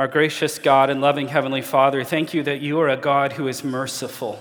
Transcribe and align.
Our 0.00 0.08
gracious 0.08 0.58
God 0.58 0.88
and 0.88 1.02
loving 1.02 1.28
Heavenly 1.28 1.60
Father, 1.60 2.04
thank 2.04 2.32
you 2.32 2.42
that 2.44 2.62
you 2.62 2.80
are 2.80 2.88
a 2.88 2.96
God 2.96 3.34
who 3.34 3.48
is 3.48 3.62
merciful. 3.62 4.40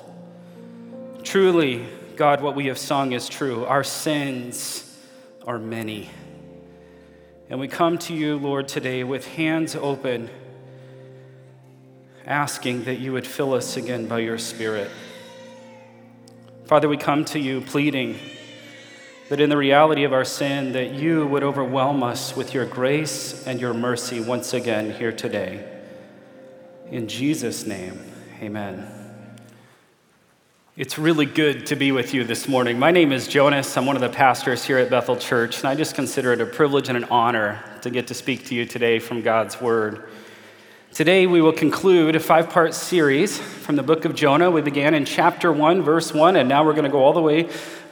Truly, 1.24 1.86
God, 2.16 2.40
what 2.40 2.56
we 2.56 2.68
have 2.68 2.78
sung 2.78 3.12
is 3.12 3.28
true. 3.28 3.66
Our 3.66 3.84
sins 3.84 4.98
are 5.46 5.60
many. 5.60 6.12
And 7.50 7.60
we 7.60 7.68
come 7.68 7.98
to 7.98 8.14
you, 8.14 8.38
Lord, 8.38 8.70
today 8.70 9.04
with 9.04 9.28
hands 9.28 9.76
open, 9.76 10.30
asking 12.26 12.86
that 12.86 13.00
you 13.00 13.12
would 13.12 13.28
fill 13.28 13.54
us 13.54 13.76
again 13.76 14.08
by 14.08 14.20
your 14.20 14.38
Spirit. 14.38 14.90
Father, 16.68 16.88
we 16.88 16.96
come 16.96 17.26
to 17.26 17.38
you 17.38 17.60
pleading 17.60 18.18
that 19.30 19.40
in 19.40 19.50
the 19.50 19.58
reality 19.58 20.04
of 20.04 20.12
our 20.12 20.26
sin 20.26 20.72
that 20.72 20.92
you 20.92 21.26
would 21.28 21.44
overwhelm 21.44 22.02
us 22.02 22.36
with 22.36 22.54
your 22.54 22.66
grace 22.66 23.46
and 23.46 23.62
your 23.62 23.76
mercy 23.76 24.20
once 24.20 24.56
again 24.56 24.92
here 24.92 25.12
today. 25.12 25.64
In 26.90 27.08
Jesus' 27.08 27.66
name, 27.66 28.00
amen. 28.42 28.92
It's 30.76 30.98
really 30.98 31.28
good 31.28 31.68
to 31.68 31.76
be 31.76 31.92
with 31.92 32.14
you 32.14 32.24
this 32.24 32.48
morning. 32.48 32.80
My 32.80 32.90
name 32.90 33.12
is 33.12 33.28
Jonas. 33.28 33.78
I'm 33.78 33.86
one 33.86 33.96
of 33.96 34.02
the 34.02 34.10
pastors 34.10 34.64
here 34.64 34.80
at 34.80 34.90
Bethel 34.90 35.16
Church, 35.16 35.60
and 35.60 35.68
I 35.68 35.76
just 35.76 35.94
consider 35.94 36.34
it 36.34 36.42
a 36.42 36.46
privilege 36.48 36.90
and 36.90 36.98
an 36.98 37.04
honor 37.06 37.64
to 37.82 37.92
get 37.92 38.08
to 38.08 38.16
speak 38.16 38.46
to 38.46 38.56
you 38.56 38.66
today 38.66 38.98
from 38.98 39.22
God's 39.22 39.62
Word. 39.62 40.10
Today, 40.92 41.28
we 41.28 41.40
will 41.40 41.54
conclude 41.54 42.16
a 42.16 42.20
five 42.20 42.50
part 42.50 42.74
series 42.74 43.38
from 43.38 43.76
the 43.76 43.84
book 43.84 44.06
of 44.06 44.16
Jonah. 44.16 44.50
We 44.50 44.62
began 44.62 44.96
in 44.96 45.06
chapter 45.06 45.52
1, 45.52 45.84
verse 45.84 46.14
1, 46.14 46.36
and 46.36 46.50
now 46.50 46.66
we're 46.66 46.74
going 46.74 46.84
to 46.84 46.90
go 46.90 46.98
all 46.98 47.14
the 47.14 47.22
way 47.22 47.48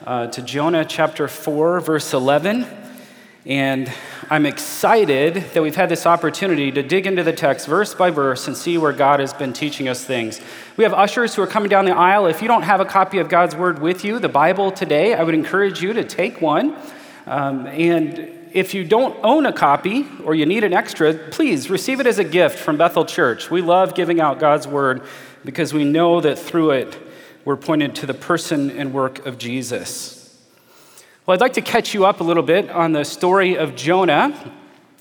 uh, 0.05 0.27
to 0.27 0.41
Jonah 0.41 0.83
chapter 0.83 1.27
4, 1.27 1.79
verse 1.79 2.11
11. 2.11 2.65
And 3.45 3.93
I'm 4.31 4.47
excited 4.47 5.35
that 5.53 5.61
we've 5.61 5.75
had 5.75 5.89
this 5.89 6.07
opportunity 6.07 6.71
to 6.71 6.81
dig 6.81 7.05
into 7.05 7.21
the 7.21 7.31
text 7.31 7.67
verse 7.67 7.93
by 7.93 8.09
verse 8.09 8.47
and 8.47 8.57
see 8.57 8.79
where 8.79 8.93
God 8.93 9.19
has 9.19 9.31
been 9.31 9.53
teaching 9.53 9.87
us 9.87 10.03
things. 10.03 10.41
We 10.75 10.83
have 10.83 10.93
ushers 10.93 11.35
who 11.35 11.43
are 11.43 11.47
coming 11.47 11.69
down 11.69 11.85
the 11.85 11.95
aisle. 11.95 12.25
If 12.25 12.41
you 12.41 12.47
don't 12.47 12.63
have 12.63 12.81
a 12.81 12.85
copy 12.85 13.19
of 13.19 13.29
God's 13.29 13.55
Word 13.55 13.79
with 13.79 14.03
you, 14.03 14.17
the 14.17 14.27
Bible 14.27 14.71
today, 14.71 15.13
I 15.13 15.23
would 15.23 15.35
encourage 15.35 15.83
you 15.83 15.93
to 15.93 16.03
take 16.03 16.41
one. 16.41 16.75
Um, 17.27 17.67
and 17.67 18.36
if 18.57 18.73
you 18.73 18.83
don't 18.83 19.15
own 19.23 19.45
a 19.45 19.53
copy 19.53 20.07
or 20.23 20.33
you 20.33 20.47
need 20.47 20.63
an 20.63 20.73
extra, 20.73 21.13
please 21.13 21.69
receive 21.69 21.99
it 21.99 22.07
as 22.07 22.17
a 22.17 22.23
gift 22.23 22.57
from 22.57 22.75
Bethel 22.75 23.05
Church. 23.05 23.51
We 23.51 23.61
love 23.61 23.93
giving 23.93 24.19
out 24.19 24.39
God's 24.39 24.67
Word 24.67 25.03
because 25.45 25.75
we 25.75 25.83
know 25.83 26.21
that 26.21 26.39
through 26.39 26.71
it, 26.71 26.97
we're 27.45 27.55
pointed 27.55 27.93
to 27.97 28.07
the 28.07 28.15
person 28.15 28.71
and 28.71 28.95
work 28.95 29.23
of 29.27 29.37
Jesus. 29.37 30.35
Well, 31.27 31.35
I'd 31.35 31.39
like 31.39 31.53
to 31.53 31.61
catch 31.61 31.93
you 31.93 32.05
up 32.05 32.19
a 32.19 32.23
little 32.23 32.41
bit 32.41 32.71
on 32.71 32.93
the 32.93 33.05
story 33.05 33.55
of 33.55 33.75
Jonah. 33.75 34.53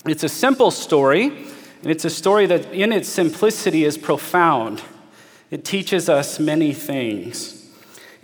It's 0.05 0.23
a 0.23 0.29
simple 0.29 0.69
story, 0.69 1.25
and 1.25 1.87
it's 1.87 2.05
a 2.05 2.11
story 2.11 2.45
that, 2.45 2.71
in 2.71 2.91
its 2.91 3.09
simplicity, 3.09 3.85
is 3.85 3.97
profound. 3.97 4.83
It 5.49 5.65
teaches 5.65 6.09
us 6.09 6.39
many 6.39 6.73
things. 6.73 7.56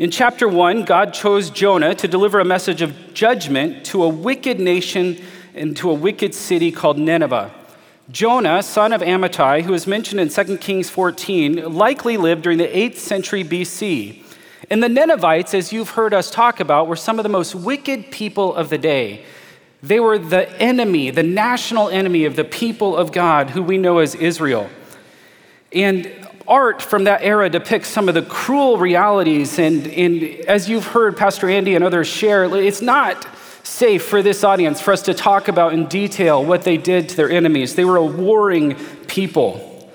In 0.04 0.12
chapter 0.12 0.50
1, 0.50 0.84
God 0.84 1.14
chose 1.14 1.50
Jonah 1.50 1.96
to 1.96 2.10
deliver 2.10 2.42
a 2.42 2.44
message 2.44 2.82
of 2.82 3.14
judgment 3.14 3.86
to 3.86 4.04
a 4.04 4.10
wicked 4.10 4.60
nation 4.60 5.18
and 5.56 5.78
to 5.78 5.90
a 5.90 5.94
wicked 5.94 6.36
city 6.36 6.74
called 6.74 6.98
Nineveh. 6.98 7.54
Jonah, 8.12 8.62
son 8.64 8.92
of 8.92 9.00
Amittai, 9.00 9.62
who 9.62 9.74
is 9.74 9.88
mentioned 9.88 10.20
in 10.20 10.28
2 10.28 10.58
Kings 10.58 10.90
14, 10.90 11.74
likely 11.74 12.18
lived 12.18 12.42
during 12.42 12.58
the 12.58 12.68
8th 12.68 12.98
century 12.98 13.46
BC. 13.46 14.22
And 14.70 14.84
the 14.84 14.90
Ninevites, 14.90 15.54
as 15.54 15.72
you've 15.72 15.92
heard 15.92 16.14
us 16.14 16.30
talk 16.30 16.60
about, 16.60 16.90
were 16.90 16.98
some 16.98 17.18
of 17.18 17.24
the 17.24 17.30
most 17.30 17.56
wicked 17.56 18.12
people 18.12 18.54
of 18.54 18.68
the 18.68 18.78
day. 18.78 19.24
They 19.82 20.02
were 20.02 20.20
the 20.20 20.52
enemy, 20.62 21.12
the 21.12 21.24
national 21.24 21.88
enemy 21.88 22.26
of 22.26 22.36
the 22.36 22.44
people 22.44 22.98
of 22.98 23.14
God, 23.14 23.52
who 23.52 23.64
we 23.64 23.78
know 23.78 24.00
as 24.00 24.16
Israel. 24.16 24.70
And 25.72 26.12
art 26.48 26.82
from 26.82 27.06
that 27.06 27.22
era 27.22 27.50
depicts 27.50 27.90
some 27.90 28.08
of 28.08 28.16
the 28.16 28.22
cruel 28.22 28.78
realities. 28.78 29.60
And, 29.60 29.88
and 29.88 30.24
as 30.48 30.70
you've 30.70 30.88
heard 30.88 31.18
Pastor 31.18 31.50
Andy 31.50 31.76
and 31.76 31.84
others 31.84 32.08
share, 32.08 32.44
it's 32.56 32.82
not 32.82 33.28
safe 33.64 34.04
for 34.04 34.22
this 34.22 34.44
audience 34.44 34.82
for 34.82 34.92
us 34.92 35.02
to 35.04 35.14
talk 35.14 35.48
about 35.48 35.74
in 35.74 35.88
detail 35.88 36.44
what 36.44 36.64
they 36.64 36.78
did 36.78 37.10
to 37.10 37.16
their 37.16 37.32
enemies. 37.32 37.76
They 37.76 37.86
were 37.86 37.98
a 37.98 38.06
warring 38.06 38.76
people. 39.08 39.92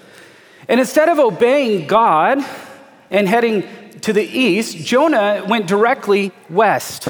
And 0.69 0.81
instead 0.81 1.09
of 1.09 1.19
obeying 1.19 1.87
God 1.87 2.45
and 3.11 3.29
heading 3.29 3.65
to 4.01 4.13
the 4.13 4.23
east, 4.23 4.77
Jonah 4.79 5.45
went 5.49 5.67
directly 5.67 6.33
west. 6.49 7.09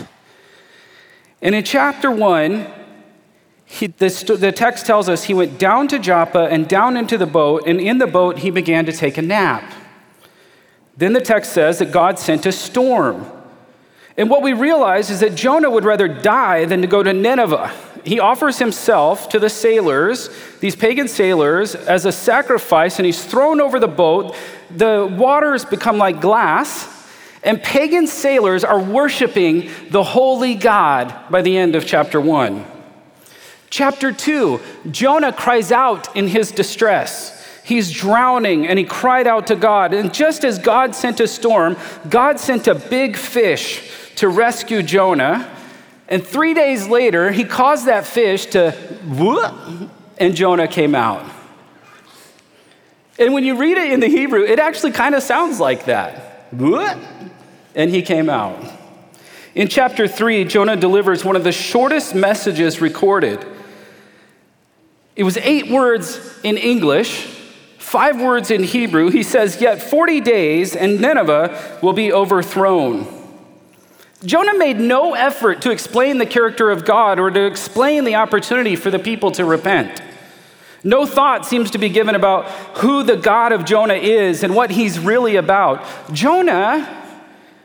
And 1.41 1.55
in 1.55 1.65
chapter 1.65 2.11
1, 2.11 2.67
he, 3.71 3.89
the, 3.89 4.37
the 4.41 4.51
text 4.51 4.87
tells 4.87 5.11
us 5.11 5.25
he 5.25 5.35
went 5.35 5.59
down 5.59 5.89
to 5.89 5.99
Joppa 5.99 6.49
and 6.51 6.67
down 6.67 6.97
into 6.97 7.19
the 7.19 7.27
boat, 7.27 7.65
and 7.67 7.79
in 7.81 7.99
the 7.99 8.07
boat 8.07 8.39
he 8.39 8.51
began 8.51 8.87
to 8.87 8.93
take 8.93 9.19
a 9.19 9.23
nap. 9.23 9.63
Then 10.97 11.13
the 11.13 11.21
text 11.21 11.53
says 11.53 11.79
that 11.79 11.93
God 11.93 12.19
sent 12.19 12.47
a 12.47 12.51
storm. 12.51 13.31
And 14.17 14.31
what 14.31 14.43
we 14.43 14.55
realize 14.55 15.11
is 15.11 15.21
that 15.21 15.35
Jonah 15.35 15.71
would 15.71 15.85
rather 15.85 16.09
die 16.09 16.65
than 16.65 16.81
to 16.81 16.89
go 16.89 17.03
to 17.03 17.13
Nineveh. 17.13 17.71
He 18.05 18.19
offers 18.19 18.59
himself 18.59 19.29
to 19.29 19.39
the 19.39 19.51
sailors, 19.51 20.31
these 20.61 20.75
pagan 20.75 21.07
sailors, 21.07 21.75
as 21.75 22.07
a 22.07 22.11
sacrifice, 22.11 22.99
and 22.99 23.05
he's 23.05 23.23
thrown 23.23 23.61
over 23.61 23.79
the 23.79 23.87
boat. 23.87 24.35
The 24.75 25.15
waters 25.15 25.67
become 25.67 25.99
like 25.99 26.23
glass, 26.23 26.89
and 27.45 27.63
pagan 27.63 28.07
sailors 28.07 28.65
are 28.65 28.81
worshiping 28.81 29.71
the 29.91 30.03
holy 30.03 30.55
God 30.55 31.15
by 31.31 31.43
the 31.43 31.57
end 31.59 31.77
of 31.77 31.87
chapter 31.87 32.19
1. 32.19 32.78
Chapter 33.71 34.13
2, 34.13 34.61
Jonah 34.91 35.33
cries 35.33 35.71
out 35.73 36.17
in 36.17 36.29
his 36.29 36.51
distress. 36.51 37.35
He's 37.65 37.93
drowning 37.93 38.67
and 38.67 38.79
he 38.79 38.85
cried 38.85 39.27
out 39.27 39.49
to 39.49 39.57
God. 39.57 39.93
And 39.93 40.13
just 40.13 40.43
as 40.43 40.59
God 40.59 40.95
sent 40.95 41.21
a 41.21 41.29
storm, 41.29 41.77
God 42.09 42.41
sent 42.41 42.67
a 42.67 42.75
big 42.75 43.17
fish 43.17 43.91
to 44.17 44.29
rescue 44.29 44.83
Jonah. 44.83 45.55
And 46.09 46.27
three 46.27 46.55
days 46.55 46.89
later, 46.89 47.31
he 47.31 47.45
caused 47.45 47.87
that 47.87 48.07
fish 48.07 48.47
to 48.47 48.75
and 50.17 50.35
Jonah 50.35 50.67
came 50.67 50.95
out. 50.95 51.31
And 53.19 53.35
when 53.35 53.45
you 53.45 53.59
read 53.59 53.77
it 53.77 53.93
in 53.93 54.01
the 54.01 54.09
Hebrew, 54.09 54.45
it 54.45 54.59
actually 54.59 54.93
kind 54.93 55.15
of 55.15 55.23
sounds 55.23 55.61
like 55.61 55.85
that. 55.85 56.51
And 57.75 57.91
he 57.91 58.01
came 58.01 58.31
out. 58.31 58.65
In 59.55 59.69
chapter 59.69 60.09
3, 60.09 60.45
Jonah 60.45 60.77
delivers 60.77 61.25
one 61.25 61.37
of 61.37 61.45
the 61.45 61.53
shortest 61.53 62.15
messages 62.15 62.81
recorded. 62.81 63.45
It 65.19 65.25
was 65.25 65.37
eight 65.39 65.69
words 65.69 66.39
in 66.45 66.57
English, 66.57 67.27
five 67.77 68.21
words 68.21 68.53
in 68.53 68.63
Hebrew. 68.63 69.11
He 69.11 69.25
says, 69.25 69.61
Yet 69.61 69.83
40 69.83 70.21
days 70.21 70.77
and 70.77 71.01
Nineveh 71.01 71.81
will 71.83 71.93
be 71.93 72.13
overthrown. 72.13 73.05
Jonah 74.25 74.57
made 74.57 74.79
no 74.79 75.15
effort 75.15 75.63
to 75.63 75.73
explain 75.73 76.19
the 76.19 76.27
character 76.27 76.71
of 76.71 76.85
God 76.85 77.19
or 77.19 77.33
to 77.33 77.47
explain 77.47 78.05
the 78.05 78.15
opportunity 78.15 78.77
for 78.77 78.93
the 78.93 78.99
people 79.01 79.33
to 79.33 79.45
repent. 79.45 80.01
No 80.85 81.05
thought 81.05 81.45
seems 81.45 81.73
to 81.73 81.79
be 81.79 81.89
given 81.89 82.15
about 82.15 82.49
who 82.79 83.03
the 83.03 83.17
God 83.17 83.51
of 83.51 83.65
Jonah 83.65 83.95
is 83.95 84.45
and 84.45 84.55
what 84.55 84.71
he's 84.71 85.01
really 85.01 85.35
about. 85.35 85.85
Jonah 86.13 86.95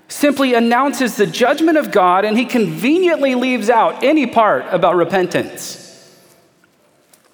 simply 0.07 0.55
announces 0.55 1.17
the 1.17 1.27
judgment 1.27 1.77
of 1.77 1.91
God 1.91 2.25
and 2.25 2.35
he 2.35 2.45
conveniently 2.45 3.35
leaves 3.35 3.69
out 3.69 4.03
any 4.03 4.25
part 4.25 4.65
about 4.71 4.95
repentance. 4.95 5.82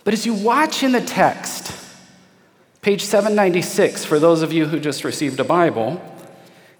But 0.10 0.16
as 0.16 0.26
you 0.26 0.34
watch 0.34 0.82
in 0.82 0.92
the 0.92 1.02
text, 1.02 1.72
page 2.82 3.04
796, 3.04 4.06
for 4.06 4.18
those 4.18 4.42
of 4.42 4.52
you 4.52 4.66
who 4.66 4.80
just 4.80 5.04
received 5.04 5.40
a 5.40 5.44
Bible, 5.44 6.02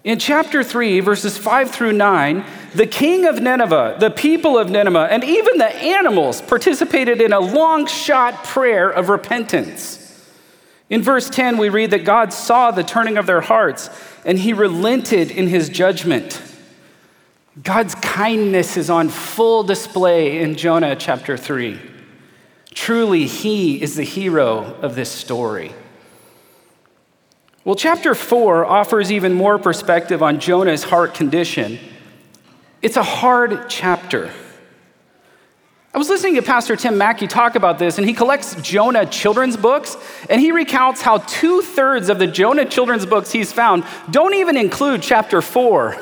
in 0.02 0.18
chapter 0.18 0.64
3, 0.64 0.98
verses 0.98 1.38
5 1.38 1.70
through 1.70 1.92
9, 1.92 2.44
the 2.74 2.88
king 2.88 3.26
of 3.26 3.40
Nineveh, 3.40 3.98
the 4.00 4.10
people 4.10 4.58
of 4.58 4.68
Nineveh, 4.68 5.06
and 5.12 5.22
even 5.22 5.58
the 5.58 5.72
animals 5.72 6.40
participated 6.42 7.20
in 7.20 7.32
a 7.32 7.38
long 7.38 7.86
shot 7.86 8.42
prayer 8.42 8.90
of 8.90 9.08
repentance. 9.08 10.28
In 10.88 11.00
verse 11.00 11.30
10, 11.30 11.56
we 11.56 11.68
read 11.68 11.92
that 11.92 12.04
God 12.04 12.32
saw 12.32 12.72
the 12.72 12.82
turning 12.82 13.16
of 13.16 13.26
their 13.26 13.42
hearts 13.42 13.90
and 14.24 14.40
he 14.40 14.52
relented 14.52 15.30
in 15.30 15.46
his 15.46 15.68
judgment. 15.68 16.42
God's 17.62 17.94
kindness 17.94 18.76
is 18.76 18.90
on 18.90 19.08
full 19.08 19.62
display 19.62 20.42
in 20.42 20.56
Jonah 20.56 20.96
chapter 20.96 21.36
3. 21.36 21.89
Truly, 22.74 23.26
he 23.26 23.80
is 23.82 23.96
the 23.96 24.04
hero 24.04 24.76
of 24.80 24.94
this 24.94 25.10
story. 25.10 25.72
Well, 27.64 27.74
chapter 27.74 28.14
4 28.14 28.64
offers 28.64 29.12
even 29.12 29.34
more 29.34 29.58
perspective 29.58 30.22
on 30.22 30.40
Jonah's 30.40 30.84
heart 30.84 31.14
condition. 31.14 31.78
It's 32.80 32.96
a 32.96 33.02
hard 33.02 33.68
chapter. 33.68 34.30
I 35.92 35.98
was 35.98 36.08
listening 36.08 36.36
to 36.36 36.42
Pastor 36.42 36.76
Tim 36.76 36.96
Mackie 36.96 37.26
talk 37.26 37.56
about 37.56 37.78
this, 37.78 37.98
and 37.98 38.06
he 38.06 38.14
collects 38.14 38.54
Jonah 38.62 39.04
children's 39.04 39.56
books, 39.56 39.96
and 40.30 40.40
he 40.40 40.52
recounts 40.52 41.02
how 41.02 41.18
two 41.18 41.62
thirds 41.62 42.08
of 42.08 42.18
the 42.20 42.28
Jonah 42.28 42.64
children's 42.64 43.04
books 43.04 43.32
he's 43.32 43.52
found 43.52 43.84
don't 44.10 44.34
even 44.34 44.56
include 44.56 45.02
chapter 45.02 45.42
4. 45.42 45.96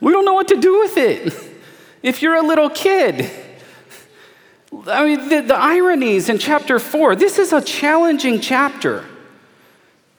We 0.00 0.12
don't 0.12 0.24
know 0.24 0.34
what 0.34 0.48
to 0.48 0.56
do 0.56 0.78
with 0.78 0.96
it. 0.96 1.34
If 2.02 2.22
you're 2.22 2.36
a 2.36 2.42
little 2.42 2.70
kid, 2.70 3.30
I 4.86 5.04
mean, 5.04 5.28
the, 5.28 5.40
the 5.40 5.56
ironies 5.56 6.28
in 6.28 6.38
chapter 6.38 6.78
four, 6.78 7.16
this 7.16 7.38
is 7.38 7.52
a 7.52 7.60
challenging 7.60 8.40
chapter. 8.40 9.04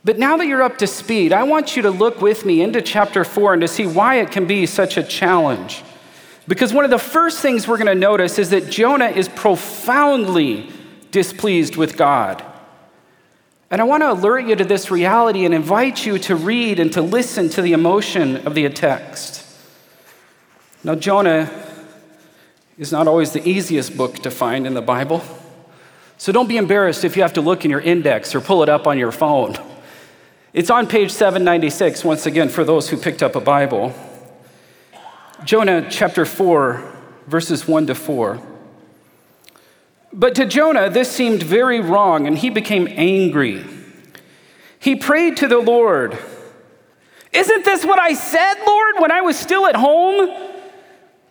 But 0.04 0.18
now 0.18 0.38
that 0.38 0.48
you're 0.48 0.64
up 0.64 0.78
to 0.80 0.88
speed, 0.88 1.32
I 1.32 1.44
want 1.44 1.76
you 1.76 1.84
to 1.84 1.92
look 1.92 2.22
with 2.22 2.46
me 2.46 2.62
into 2.62 2.82
chapter 2.82 3.24
four 3.24 3.54
and 3.54 3.62
to 3.62 3.68
see 3.68 3.86
why 3.86 4.16
it 4.16 4.32
can 4.32 4.48
be 4.48 4.66
such 4.66 4.98
a 4.98 5.04
challenge. 5.04 5.84
Because 6.48 6.74
one 6.74 6.84
of 6.84 6.92
the 6.92 6.98
first 6.98 7.40
things 7.40 7.68
we're 7.68 7.78
going 7.78 7.86
to 7.88 7.96
notice 7.96 8.40
is 8.40 8.50
that 8.50 8.70
Jonah 8.70 9.10
is 9.10 9.30
profoundly 9.30 10.70
displeased 11.12 11.76
with 11.76 11.98
God. 11.98 12.44
And 13.70 13.80
I 13.80 13.86
want 13.86 14.02
to 14.02 14.12
alert 14.12 14.48
you 14.48 14.56
to 14.56 14.66
this 14.66 14.92
reality 14.92 15.46
and 15.46 15.54
invite 15.54 16.06
you 16.06 16.18
to 16.20 16.36
read 16.36 16.80
and 16.80 16.92
to 16.94 17.02
listen 17.02 17.48
to 17.50 17.62
the 17.62 17.72
emotion 17.74 18.46
of 18.48 18.54
the 18.54 18.68
text. 18.70 19.46
Now, 20.84 20.96
Jonah 20.96 21.71
is 22.78 22.92
not 22.92 23.08
always 23.08 23.32
the 23.32 23.48
easiest 23.48 23.96
book 23.98 24.16
to 24.20 24.32
find 24.32 24.66
in 24.66 24.74
the 24.74 24.82
Bible. 24.82 25.24
So 26.18 26.32
don't 26.32 26.48
be 26.48 26.58
embarrassed 26.58 27.04
if 27.04 27.16
you 27.16 27.24
have 27.24 27.34
to 27.34 27.42
look 27.42 27.66
in 27.66 27.72
your 27.72 27.82
index 27.82 28.36
or 28.36 28.42
pull 28.42 28.64
it 28.64 28.70
up 28.70 28.88
on 28.88 28.98
your 28.98 29.12
phone. 29.12 29.58
It's 30.54 30.70
on 30.70 30.88
page 30.88 31.12
796, 31.12 32.04
once 32.04 32.26
again, 32.26 32.50
for 32.50 32.64
those 32.64 32.90
who 32.90 32.98
picked 32.98 33.24
up 33.24 33.36
a 33.36 33.42
Bible. 33.42 33.94
Jonah 35.44 35.88
chapter 35.90 36.26
4, 36.26 36.96
verses 37.28 37.68
1 37.68 37.88
to 37.88 37.96
4. 37.96 38.40
But 40.14 40.36
to 40.36 40.46
Jonah, 40.46 40.90
this 40.90 41.10
seemed 41.10 41.42
very 41.42 41.80
wrong, 41.80 42.28
and 42.28 42.38
he 42.38 42.50
became 42.50 42.88
angry. 42.92 43.66
He 44.78 44.96
prayed 44.96 45.38
to 45.38 45.48
the 45.48 45.60
Lord 45.60 46.18
Isn't 47.32 47.64
this 47.64 47.86
what 47.86 47.98
I 47.98 48.14
said, 48.14 48.56
Lord, 48.68 48.96
when 49.00 49.12
I 49.12 49.22
was 49.22 49.40
still 49.40 49.66
at 49.68 49.76
home? 49.76 50.51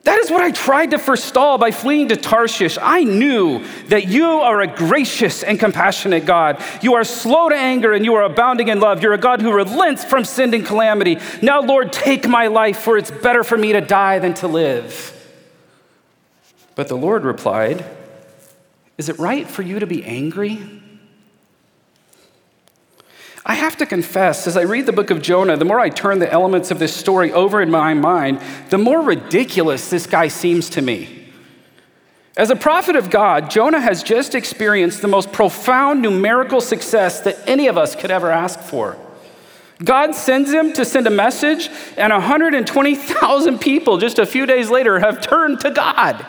That 0.05 0.19
is 0.21 0.31
what 0.31 0.41
I 0.41 0.51
tried 0.51 0.93
to 0.93 0.99
forestall 0.99 1.59
by 1.59 1.73
fleeing 1.73 2.09
to 2.09 2.17
Tarshish. 2.17 2.79
I 2.81 3.05
knew 3.05 3.63
that 3.89 4.09
you 4.09 4.27
are 4.27 4.63
a 4.63 4.67
gracious 4.67 5.43
and 5.43 5.61
compassionate 5.61 6.25
God. 6.25 6.63
You 6.81 6.95
are 6.95 7.05
slow 7.05 7.51
to 7.51 7.55
anger 7.55 7.93
and 7.93 8.05
you 8.05 8.15
are 8.15 8.23
abounding 8.23 8.69
in 8.69 8.81
love. 8.81 9.03
You're 9.03 9.13
a 9.13 9.19
God 9.19 9.43
who 9.43 9.53
relents 9.53 10.03
from 10.03 10.25
sin 10.25 10.55
and 10.55 10.65
calamity. 10.65 11.19
Now, 11.43 11.61
Lord, 11.61 11.93
take 11.93 12.27
my 12.27 12.47
life, 12.47 12.79
for 12.79 12.97
it's 12.97 13.11
better 13.11 13.45
for 13.45 13.59
me 13.59 13.75
to 13.75 13.83
die 13.83 14.19
than 14.21 14.33
to 14.35 14.49
live. 14.49 15.17
But 16.75 16.89
the 16.89 16.97
Lord 16.97 17.25
replied, 17.25 17.85
Is 18.97 19.11
it 19.11 19.19
right 19.19 19.47
for 19.47 19.61
you 19.61 19.81
to 19.81 19.87
be 19.87 20.03
angry? 20.03 20.80
I 23.45 23.55
have 23.55 23.77
to 23.79 23.87
confess, 23.87 24.47
as 24.47 24.57
I 24.57 24.63
read 24.63 24.87
the 24.87 24.93
book 24.93 25.11
of 25.11 25.23
Jonah, 25.23 25.57
the 25.57 25.65
more 25.65 25.81
I 25.81 25.89
turn 25.89 26.19
the 26.19 26.31
elements 26.31 26.71
of 26.71 26.79
this 26.79 26.95
story 26.95 27.33
over 27.33 27.63
in 27.63 27.71
my 27.71 27.95
mind, 27.95 28.41
the 28.69 28.79
more 28.79 29.01
ridiculous 29.01 29.89
this 29.89 30.07
guy 30.07 30.29
seems 30.29 30.69
to 30.71 30.83
me. 30.83 31.29
As 32.37 32.51
a 32.51 32.57
prophet 32.57 32.97
of 32.97 33.11
God, 33.11 33.51
Jonah 33.51 33.81
has 33.81 34.03
just 34.03 34.35
experienced 34.35 35.03
the 35.03 35.09
most 35.09 35.33
profound 35.33 36.03
numerical 36.03 36.61
success 36.61 37.21
that 37.21 37.39
any 37.49 37.67
of 37.67 37.79
us 37.79 37.97
could 37.97 38.11
ever 38.11 38.31
ask 38.31 38.61
for. 38.61 38.97
God 39.83 40.15
sends 40.15 40.53
him 40.53 40.75
to 40.75 40.85
send 40.85 41.07
a 41.07 41.11
message, 41.11 41.71
and 41.97 42.13
120,000 42.13 43.59
people 43.59 43.97
just 43.97 44.19
a 44.19 44.27
few 44.27 44.45
days 44.45 44.69
later 44.69 45.01
have 45.01 45.23
turned 45.23 45.61
to 45.61 45.71
God. 45.71 46.27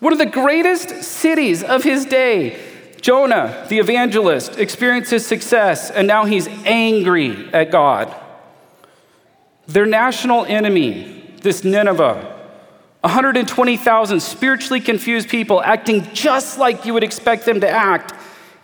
One 0.00 0.12
of 0.12 0.18
the 0.18 0.26
greatest 0.26 1.02
cities 1.02 1.62
of 1.62 1.82
his 1.82 2.04
day 2.04 2.60
Jonah, 3.04 3.66
the 3.68 3.80
evangelist, 3.80 4.58
experiences 4.58 5.26
success, 5.26 5.90
and 5.90 6.08
now 6.08 6.24
he's 6.24 6.48
angry 6.64 7.52
at 7.52 7.70
God. 7.70 8.14
Their 9.66 9.84
national 9.84 10.46
enemy, 10.46 11.34
this 11.42 11.64
Nineveh, 11.64 12.14
120,000 13.02 14.20
spiritually 14.20 14.80
confused 14.80 15.28
people 15.28 15.60
acting 15.60 16.14
just 16.14 16.56
like 16.58 16.86
you 16.86 16.94
would 16.94 17.04
expect 17.04 17.44
them 17.44 17.60
to 17.60 17.68
act 17.68 18.14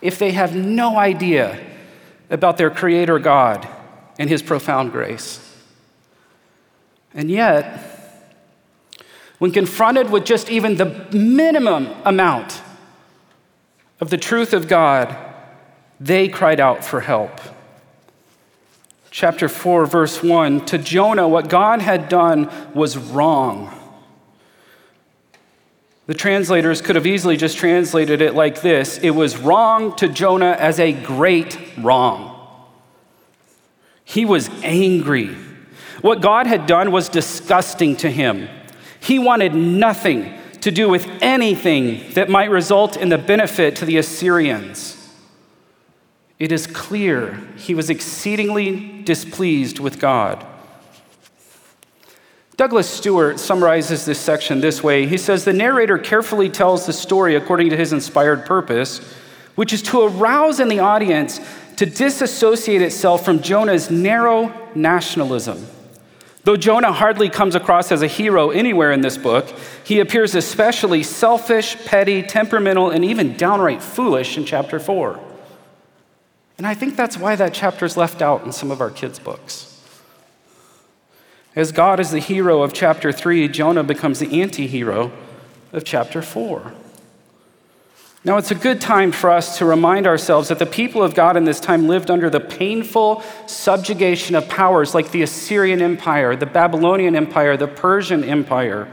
if 0.01 0.17
they 0.17 0.31
have 0.31 0.55
no 0.55 0.97
idea 0.97 1.63
about 2.31 2.57
their 2.57 2.71
Creator 2.71 3.19
God 3.19 3.67
and 4.17 4.27
His 4.27 4.41
profound 4.41 4.91
grace. 4.91 5.55
And 7.13 7.29
yet, 7.29 8.25
when 9.37 9.51
confronted 9.51 10.09
with 10.09 10.25
just 10.25 10.49
even 10.49 10.77
the 10.77 11.07
minimum 11.11 11.89
amount 12.05 12.59
of 14.01 14.09
the 14.09 14.17
truth 14.17 14.51
of 14.51 14.67
God, 14.67 15.15
they 15.99 16.27
cried 16.27 16.59
out 16.59 16.83
for 16.83 16.99
help. 17.01 17.39
Chapter 19.11 19.47
4, 19.47 19.85
verse 19.85 20.23
1 20.23 20.65
To 20.65 20.77
Jonah, 20.77 21.27
what 21.27 21.47
God 21.47 21.81
had 21.81 22.09
done 22.09 22.49
was 22.73 22.97
wrong. 22.97 23.77
The 26.07 26.15
translators 26.15 26.81
could 26.81 26.95
have 26.95 27.05
easily 27.05 27.37
just 27.37 27.57
translated 27.57 28.21
it 28.21 28.33
like 28.33 28.61
this 28.61 28.97
It 28.97 29.11
was 29.11 29.37
wrong 29.37 29.95
to 29.97 30.09
Jonah 30.09 30.57
as 30.59 30.79
a 30.79 30.91
great 30.91 31.57
wrong. 31.77 32.29
He 34.03 34.25
was 34.25 34.49
angry. 34.63 35.35
What 36.01 36.21
God 36.21 36.47
had 36.47 36.65
done 36.65 36.91
was 36.91 37.07
disgusting 37.07 37.95
to 37.97 38.09
him. 38.09 38.49
He 38.99 39.19
wanted 39.19 39.53
nothing 39.53 40.40
to 40.61 40.71
do 40.71 40.89
with 40.89 41.07
anything 41.21 42.13
that 42.13 42.29
might 42.29 42.49
result 42.49 42.95
in 42.95 43.09
the 43.09 43.17
benefit 43.17 43.75
to 43.77 43.85
the 43.85 43.97
Assyrians. 43.97 44.97
It 46.39 46.51
is 46.51 46.65
clear 46.65 47.39
he 47.57 47.75
was 47.75 47.89
exceedingly 47.89 49.03
displeased 49.03 49.79
with 49.79 49.99
God. 49.99 50.45
Douglas 52.57 52.89
Stuart 52.89 53.39
summarizes 53.39 54.05
this 54.05 54.19
section 54.19 54.61
this 54.61 54.83
way. 54.83 55.07
He 55.07 55.17
says 55.17 55.45
the 55.45 55.53
narrator 55.53 55.97
carefully 55.97 56.49
tells 56.49 56.85
the 56.85 56.93
story 56.93 57.35
according 57.35 57.69
to 57.71 57.77
his 57.77 57.91
inspired 57.93 58.45
purpose, 58.45 58.99
which 59.55 59.73
is 59.73 59.81
to 59.83 60.01
arouse 60.01 60.59
in 60.59 60.67
the 60.67 60.79
audience 60.79 61.39
to 61.77 61.85
disassociate 61.87 62.81
itself 62.81 63.25
from 63.25 63.41
Jonah's 63.41 63.89
narrow 63.89 64.53
nationalism. 64.75 65.65
Though 66.43 66.57
Jonah 66.57 66.91
hardly 66.91 67.29
comes 67.29 67.53
across 67.53 67.91
as 67.91 68.01
a 68.01 68.07
hero 68.07 68.49
anywhere 68.49 68.91
in 68.91 69.01
this 69.01 69.17
book, 69.17 69.53
he 69.83 69.99
appears 69.99 70.33
especially 70.33 71.03
selfish, 71.03 71.75
petty, 71.85 72.23
temperamental, 72.23 72.89
and 72.89 73.05
even 73.05 73.37
downright 73.37 73.83
foolish 73.83 74.37
in 74.37 74.45
chapter 74.45 74.79
4. 74.79 75.19
And 76.57 76.65
I 76.65 76.73
think 76.73 76.95
that's 76.95 77.17
why 77.17 77.35
that 77.35 77.53
chapter 77.53 77.85
is 77.85 77.95
left 77.97 78.21
out 78.21 78.43
in 78.43 78.51
some 78.51 78.71
of 78.71 78.81
our 78.81 78.89
kids' 78.89 79.19
books. 79.19 79.67
As 81.55 81.71
God 81.71 81.99
is 81.99 82.11
the 82.11 82.19
hero 82.19 82.63
of 82.63 82.73
chapter 82.73 83.11
3, 83.11 83.47
Jonah 83.49 83.83
becomes 83.83 84.19
the 84.19 84.41
anti 84.41 84.67
hero 84.67 85.11
of 85.73 85.83
chapter 85.83 86.21
4. 86.21 86.73
Now, 88.23 88.37
it's 88.37 88.51
a 88.51 88.55
good 88.55 88.79
time 88.79 89.11
for 89.11 89.31
us 89.31 89.57
to 89.57 89.65
remind 89.65 90.05
ourselves 90.05 90.49
that 90.49 90.59
the 90.59 90.65
people 90.67 91.01
of 91.01 91.15
God 91.15 91.35
in 91.37 91.43
this 91.43 91.59
time 91.59 91.87
lived 91.87 92.11
under 92.11 92.29
the 92.29 92.39
painful 92.39 93.23
subjugation 93.47 94.35
of 94.35 94.47
powers 94.47 94.93
like 94.93 95.09
the 95.09 95.23
Assyrian 95.23 95.81
Empire, 95.81 96.35
the 96.35 96.45
Babylonian 96.45 97.15
Empire, 97.15 97.57
the 97.57 97.67
Persian 97.67 98.23
Empire. 98.23 98.87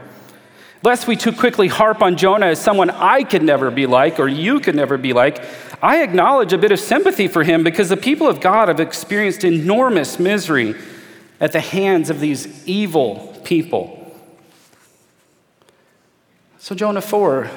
Lest 0.81 1.07
we 1.07 1.15
too 1.15 1.31
quickly 1.31 1.67
harp 1.67 2.01
on 2.01 2.17
Jonah 2.17 2.47
as 2.47 2.59
someone 2.59 2.89
I 2.89 3.23
could 3.23 3.43
never 3.43 3.69
be 3.69 3.85
like 3.85 4.19
or 4.19 4.27
you 4.27 4.59
could 4.59 4.75
never 4.75 4.97
be 4.97 5.13
like, 5.13 5.43
I 5.79 6.01
acknowledge 6.01 6.51
a 6.51 6.57
bit 6.57 6.71
of 6.71 6.79
sympathy 6.79 7.27
for 7.27 7.43
him 7.43 7.63
because 7.63 7.89
the 7.89 7.97
people 7.97 8.27
of 8.27 8.41
God 8.41 8.67
have 8.67 8.79
experienced 8.79 9.43
enormous 9.43 10.17
misery 10.17 10.73
at 11.39 11.51
the 11.51 11.59
hands 11.59 12.09
of 12.09 12.19
these 12.19 12.67
evil 12.67 13.39
people. 13.43 13.95
So, 16.57 16.73
Jonah 16.73 17.01
4 17.01 17.49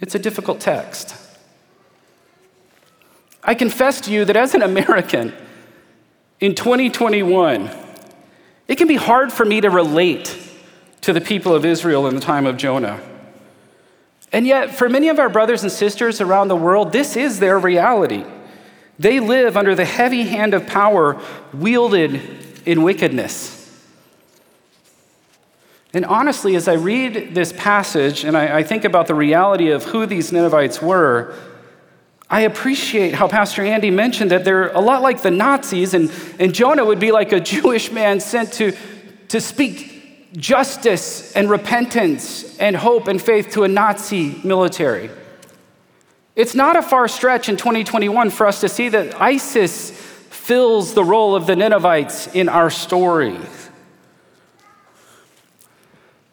it's 0.00 0.14
a 0.14 0.18
difficult 0.18 0.60
text. 0.60 1.14
I 3.42 3.54
confess 3.54 4.00
to 4.02 4.12
you 4.12 4.24
that 4.24 4.36
as 4.36 4.54
an 4.54 4.62
American 4.62 5.32
in 6.40 6.54
2021, 6.54 7.70
it 8.68 8.76
can 8.76 8.88
be 8.88 8.96
hard 8.96 9.32
for 9.32 9.44
me 9.44 9.60
to 9.60 9.70
relate 9.70 10.36
to 11.02 11.12
the 11.12 11.20
people 11.20 11.54
of 11.54 11.64
Israel 11.64 12.06
in 12.06 12.14
the 12.14 12.20
time 12.20 12.46
of 12.46 12.56
Jonah. 12.56 13.00
And 14.32 14.46
yet, 14.46 14.74
for 14.74 14.88
many 14.88 15.08
of 15.08 15.18
our 15.18 15.28
brothers 15.28 15.62
and 15.62 15.72
sisters 15.72 16.20
around 16.20 16.48
the 16.48 16.56
world, 16.56 16.92
this 16.92 17.16
is 17.16 17.40
their 17.40 17.58
reality. 17.58 18.24
They 18.98 19.18
live 19.18 19.56
under 19.56 19.74
the 19.74 19.84
heavy 19.84 20.24
hand 20.24 20.54
of 20.54 20.66
power 20.66 21.20
wielded 21.52 22.20
in 22.66 22.82
wickedness. 22.82 23.59
And 25.92 26.04
honestly, 26.04 26.54
as 26.54 26.68
I 26.68 26.74
read 26.74 27.34
this 27.34 27.52
passage 27.52 28.24
and 28.24 28.36
I, 28.36 28.58
I, 28.58 28.62
think 28.62 28.84
about 28.84 29.08
the 29.08 29.14
reality 29.14 29.70
of 29.70 29.84
who 29.84 30.06
these 30.06 30.30
Ninevites 30.30 30.80
were, 30.80 31.34
I 32.28 32.42
appreciate 32.42 33.12
how 33.12 33.26
Pastor 33.26 33.62
Andy 33.64 33.90
mentioned 33.90 34.30
that 34.30 34.44
they're 34.44 34.68
a 34.68 34.80
lot 34.80 35.02
like 35.02 35.22
the 35.22 35.32
Nazis, 35.32 35.94
and, 35.94 36.12
and 36.38 36.54
Jonah 36.54 36.84
would 36.84 37.00
be 37.00 37.10
like 37.10 37.32
a 37.32 37.40
Jewish 37.40 37.90
man 37.90 38.20
sent 38.20 38.52
to, 38.54 38.76
to 39.28 39.40
speak 39.40 40.36
justice 40.36 41.32
and 41.34 41.50
repentance 41.50 42.56
and 42.58 42.76
hope 42.76 43.08
and 43.08 43.20
faith 43.20 43.50
to 43.52 43.64
a 43.64 43.68
Nazi 43.68 44.40
military. 44.44 45.10
It's 46.36 46.54
not 46.54 46.76
a 46.76 46.82
far 46.82 47.08
stretch 47.08 47.48
in 47.48 47.56
2021 47.56 48.30
for 48.30 48.46
us 48.46 48.60
to 48.60 48.68
see 48.68 48.88
that 48.90 49.20
ISIS 49.20 49.90
fills 49.90 50.94
the 50.94 51.02
role 51.02 51.34
of 51.34 51.46
the 51.46 51.56
Ninevites 51.56 52.28
in 52.28 52.48
our 52.48 52.70
story. 52.70 53.36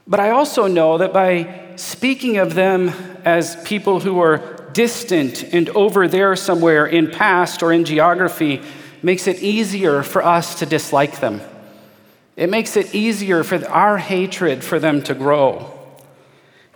But 0.08 0.22
I 0.22 0.30
also 0.30 0.68
know 0.68 0.98
that 1.00 1.12
by 1.12 1.74
speaking 1.76 2.38
of 2.38 2.54
them 2.54 2.90
as 3.26 3.56
people 3.64 4.00
who 4.00 4.20
are 4.22 4.70
distant 4.72 5.44
and 5.54 5.70
over 5.70 6.08
there 6.08 6.36
somewhere 6.36 6.86
in 6.86 7.12
past 7.12 7.62
or 7.62 7.74
in 7.74 7.84
geography 7.84 8.62
makes 9.02 9.28
it 9.28 9.42
easier 9.42 10.04
for 10.04 10.24
us 10.24 10.60
to 10.60 10.66
dislike 10.66 11.20
them. 11.20 11.42
It 12.36 12.50
makes 12.50 12.78
it 12.78 12.94
easier 12.96 13.44
for 13.44 13.68
our 13.68 13.98
hatred 13.98 14.64
for 14.64 14.80
them 14.80 15.02
to 15.04 15.14
grow. 15.14 15.74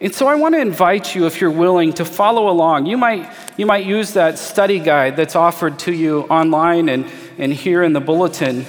And 0.02 0.14
so 0.14 0.28
I 0.28 0.34
want 0.34 0.56
to 0.56 0.60
invite 0.60 1.14
you, 1.14 1.28
if 1.28 1.40
you're 1.40 1.52
willing, 1.52 1.94
to 1.94 2.06
follow 2.06 2.50
along. 2.50 2.88
You 2.88 2.98
might, 2.98 3.32
you 3.56 3.68
might 3.68 3.86
use 3.86 4.14
that 4.14 4.40
study 4.40 4.80
guide 4.80 5.16
that's 5.16 5.36
offered 5.36 5.78
to 5.80 5.94
you 5.94 6.22
online 6.22 6.90
and, 6.90 7.06
and 7.38 7.54
here 7.54 7.84
in 7.84 7.94
the 7.94 8.02
bulletin. 8.02 8.66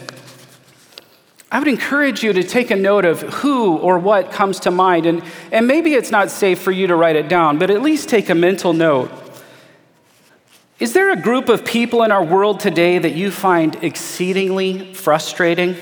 I 1.52 1.58
would 1.58 1.68
encourage 1.68 2.22
you 2.22 2.32
to 2.32 2.42
take 2.42 2.70
a 2.70 2.76
note 2.76 3.04
of 3.04 3.20
who 3.20 3.76
or 3.76 3.98
what 3.98 4.32
comes 4.32 4.60
to 4.60 4.70
mind. 4.70 5.04
And, 5.04 5.22
and 5.52 5.66
maybe 5.66 5.92
it's 5.92 6.10
not 6.10 6.30
safe 6.30 6.58
for 6.58 6.72
you 6.72 6.86
to 6.86 6.96
write 6.96 7.14
it 7.14 7.28
down, 7.28 7.58
but 7.58 7.70
at 7.70 7.82
least 7.82 8.08
take 8.08 8.30
a 8.30 8.34
mental 8.34 8.72
note. 8.72 9.10
Is 10.80 10.94
there 10.94 11.12
a 11.12 11.20
group 11.20 11.50
of 11.50 11.62
people 11.62 12.04
in 12.04 12.10
our 12.10 12.24
world 12.24 12.58
today 12.58 12.98
that 12.98 13.14
you 13.14 13.30
find 13.30 13.76
exceedingly 13.84 14.94
frustrating? 14.94 15.76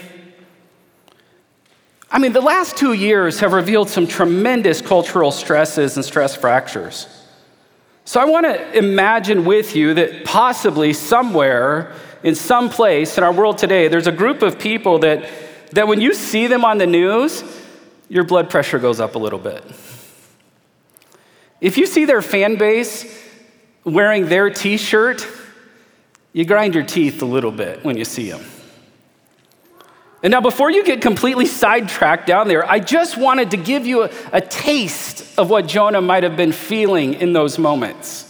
I 2.10 2.18
mean, 2.18 2.32
the 2.32 2.40
last 2.40 2.76
two 2.76 2.92
years 2.92 3.38
have 3.38 3.52
revealed 3.52 3.88
some 3.88 4.08
tremendous 4.08 4.82
cultural 4.82 5.30
stresses 5.30 5.94
and 5.94 6.04
stress 6.04 6.34
fractures. 6.34 7.06
So 8.04 8.20
I 8.20 8.24
want 8.24 8.44
to 8.44 8.76
imagine 8.76 9.44
with 9.44 9.76
you 9.76 9.94
that 9.94 10.24
possibly 10.24 10.92
somewhere, 10.94 11.94
in 12.24 12.34
some 12.34 12.70
place 12.70 13.16
in 13.16 13.22
our 13.22 13.32
world 13.32 13.56
today, 13.56 13.86
there's 13.86 14.08
a 14.08 14.12
group 14.12 14.42
of 14.42 14.58
people 14.58 14.98
that, 14.98 15.30
that 15.72 15.88
when 15.88 16.00
you 16.00 16.14
see 16.14 16.46
them 16.46 16.64
on 16.64 16.78
the 16.78 16.86
news, 16.86 17.44
your 18.08 18.24
blood 18.24 18.50
pressure 18.50 18.78
goes 18.78 19.00
up 19.00 19.14
a 19.14 19.18
little 19.18 19.38
bit. 19.38 19.64
If 21.60 21.76
you 21.76 21.86
see 21.86 22.04
their 22.04 22.22
fan 22.22 22.56
base 22.56 23.06
wearing 23.84 24.28
their 24.28 24.50
t 24.50 24.76
shirt, 24.76 25.26
you 26.32 26.44
grind 26.44 26.74
your 26.74 26.84
teeth 26.84 27.22
a 27.22 27.26
little 27.26 27.52
bit 27.52 27.84
when 27.84 27.96
you 27.96 28.04
see 28.04 28.30
them. 28.30 28.44
And 30.22 30.30
now, 30.30 30.42
before 30.42 30.70
you 30.70 30.84
get 30.84 31.00
completely 31.00 31.46
sidetracked 31.46 32.26
down 32.26 32.46
there, 32.46 32.68
I 32.68 32.78
just 32.78 33.16
wanted 33.16 33.52
to 33.52 33.56
give 33.56 33.86
you 33.86 34.04
a, 34.04 34.10
a, 34.34 34.40
taste 34.42 35.38
of 35.38 35.48
what 35.48 35.66
Jonah 35.66 36.02
might 36.02 36.24
have 36.24 36.36
been 36.36 36.52
feeling 36.52 37.14
in 37.14 37.32
those 37.32 37.58
moments. 37.58 38.26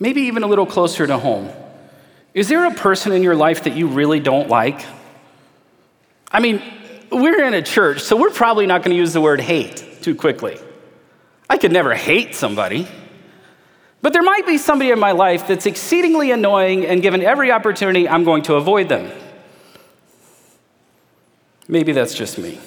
Maybe 0.00 0.22
even 0.22 0.44
a 0.44 0.46
little 0.46 0.64
closer 0.64 1.06
to 1.06 1.18
home. 1.18 1.50
Is 2.34 2.48
there 2.48 2.66
a 2.66 2.74
person 2.74 3.12
in 3.12 3.22
your 3.22 3.34
life 3.34 3.64
that 3.64 3.76
you 3.76 3.88
really 3.88 4.20
don't 4.20 4.48
like? 4.48 4.84
I 6.30 6.40
mean, 6.40 6.62
we're 7.10 7.42
in 7.44 7.54
a 7.54 7.62
church, 7.62 8.00
so 8.00 8.16
we're 8.16 8.30
probably 8.30 8.66
not 8.66 8.82
going 8.82 8.94
to 8.94 8.98
use 8.98 9.12
the 9.12 9.20
word 9.20 9.40
hate 9.40 9.84
too 10.02 10.14
quickly. 10.14 10.58
I 11.48 11.56
could 11.56 11.72
never 11.72 11.94
hate 11.94 12.34
somebody. 12.34 12.86
But 14.00 14.12
there 14.12 14.22
might 14.22 14.46
be 14.46 14.58
somebody 14.58 14.90
in 14.90 14.98
my 15.00 15.12
life 15.12 15.48
that's 15.48 15.66
exceedingly 15.66 16.30
annoying, 16.30 16.86
and 16.86 17.02
given 17.02 17.22
every 17.22 17.50
opportunity, 17.50 18.08
I'm 18.08 18.24
going 18.24 18.42
to 18.44 18.54
avoid 18.54 18.88
them. 18.88 19.10
Maybe 21.66 21.92
that's 21.92 22.14
just 22.14 22.38
me. 22.38 22.58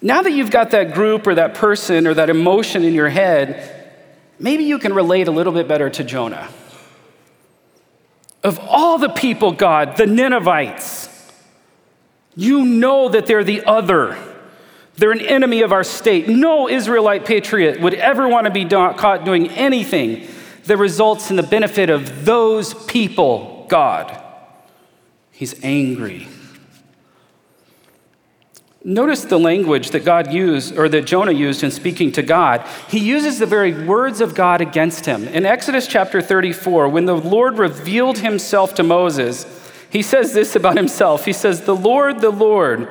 Now 0.00 0.22
that 0.22 0.32
you've 0.32 0.50
got 0.50 0.70
that 0.70 0.94
group 0.94 1.26
or 1.26 1.34
that 1.34 1.54
person 1.54 2.06
or 2.06 2.14
that 2.14 2.30
emotion 2.30 2.84
in 2.84 2.94
your 2.94 3.08
head, 3.08 3.94
maybe 4.38 4.64
you 4.64 4.78
can 4.78 4.94
relate 4.94 5.28
a 5.28 5.30
little 5.30 5.52
bit 5.52 5.68
better 5.68 5.90
to 5.90 6.04
Jonah. 6.04 6.48
Of 8.42 8.58
all 8.60 8.98
the 8.98 9.08
people, 9.08 9.52
God, 9.52 9.96
the 9.96 10.06
Ninevites, 10.06 11.08
you 12.34 12.64
know 12.64 13.08
that 13.08 13.26
they're 13.26 13.44
the 13.44 13.64
other. 13.64 14.16
They're 14.96 15.12
an 15.12 15.20
enemy 15.20 15.62
of 15.62 15.72
our 15.72 15.84
state. 15.84 16.28
No 16.28 16.68
Israelite 16.68 17.24
patriot 17.24 17.80
would 17.80 17.94
ever 17.94 18.28
want 18.28 18.46
to 18.46 18.50
be 18.50 18.64
caught 18.64 19.24
doing 19.24 19.48
anything 19.50 20.26
that 20.64 20.76
results 20.76 21.30
in 21.30 21.36
the 21.36 21.42
benefit 21.42 21.90
of 21.90 22.24
those 22.24 22.74
people, 22.84 23.66
God. 23.68 24.20
He's 25.30 25.54
angry. 25.64 26.28
Notice 28.84 29.24
the 29.24 29.38
language 29.38 29.90
that 29.90 30.04
God 30.04 30.32
used, 30.32 30.76
or 30.76 30.88
that 30.88 31.06
Jonah 31.06 31.32
used 31.32 31.62
in 31.62 31.70
speaking 31.70 32.10
to 32.12 32.22
God. 32.22 32.66
He 32.88 32.98
uses 32.98 33.38
the 33.38 33.46
very 33.46 33.86
words 33.86 34.20
of 34.20 34.34
God 34.34 34.60
against 34.60 35.06
him. 35.06 35.28
In 35.28 35.46
Exodus 35.46 35.86
chapter 35.86 36.20
34, 36.20 36.88
when 36.88 37.04
the 37.04 37.16
Lord 37.16 37.58
revealed 37.58 38.18
himself 38.18 38.74
to 38.74 38.82
Moses, 38.82 39.46
he 39.88 40.02
says 40.02 40.32
this 40.32 40.56
about 40.56 40.76
himself 40.76 41.24
He 41.26 41.32
says, 41.32 41.60
The 41.60 41.76
Lord, 41.76 42.20
the 42.20 42.30
Lord, 42.30 42.88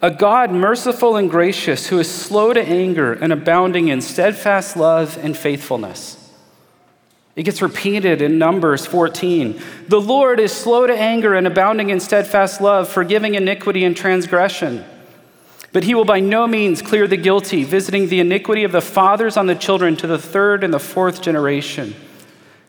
a 0.00 0.10
God 0.10 0.52
merciful 0.52 1.16
and 1.16 1.30
gracious 1.30 1.88
who 1.88 1.98
is 1.98 2.10
slow 2.10 2.54
to 2.54 2.62
anger 2.62 3.12
and 3.12 3.32
abounding 3.32 3.88
in 3.88 4.00
steadfast 4.00 4.76
love 4.76 5.18
and 5.22 5.36
faithfulness. 5.36 6.22
It 7.34 7.42
gets 7.42 7.60
repeated 7.60 8.22
in 8.22 8.38
Numbers 8.38 8.86
14. 8.86 9.60
The 9.88 10.00
Lord 10.00 10.40
is 10.40 10.52
slow 10.52 10.86
to 10.86 10.96
anger 10.96 11.34
and 11.34 11.46
abounding 11.46 11.90
in 11.90 12.00
steadfast 12.00 12.62
love, 12.62 12.88
forgiving 12.88 13.34
iniquity 13.34 13.84
and 13.84 13.94
transgression. 13.94 14.82
But 15.76 15.84
he 15.84 15.94
will 15.94 16.06
by 16.06 16.20
no 16.20 16.46
means 16.46 16.80
clear 16.80 17.06
the 17.06 17.18
guilty, 17.18 17.62
visiting 17.62 18.08
the 18.08 18.18
iniquity 18.18 18.64
of 18.64 18.72
the 18.72 18.80
fathers 18.80 19.36
on 19.36 19.44
the 19.44 19.54
children 19.54 19.94
to 19.96 20.06
the 20.06 20.16
third 20.16 20.64
and 20.64 20.72
the 20.72 20.78
fourth 20.78 21.20
generation. 21.20 21.94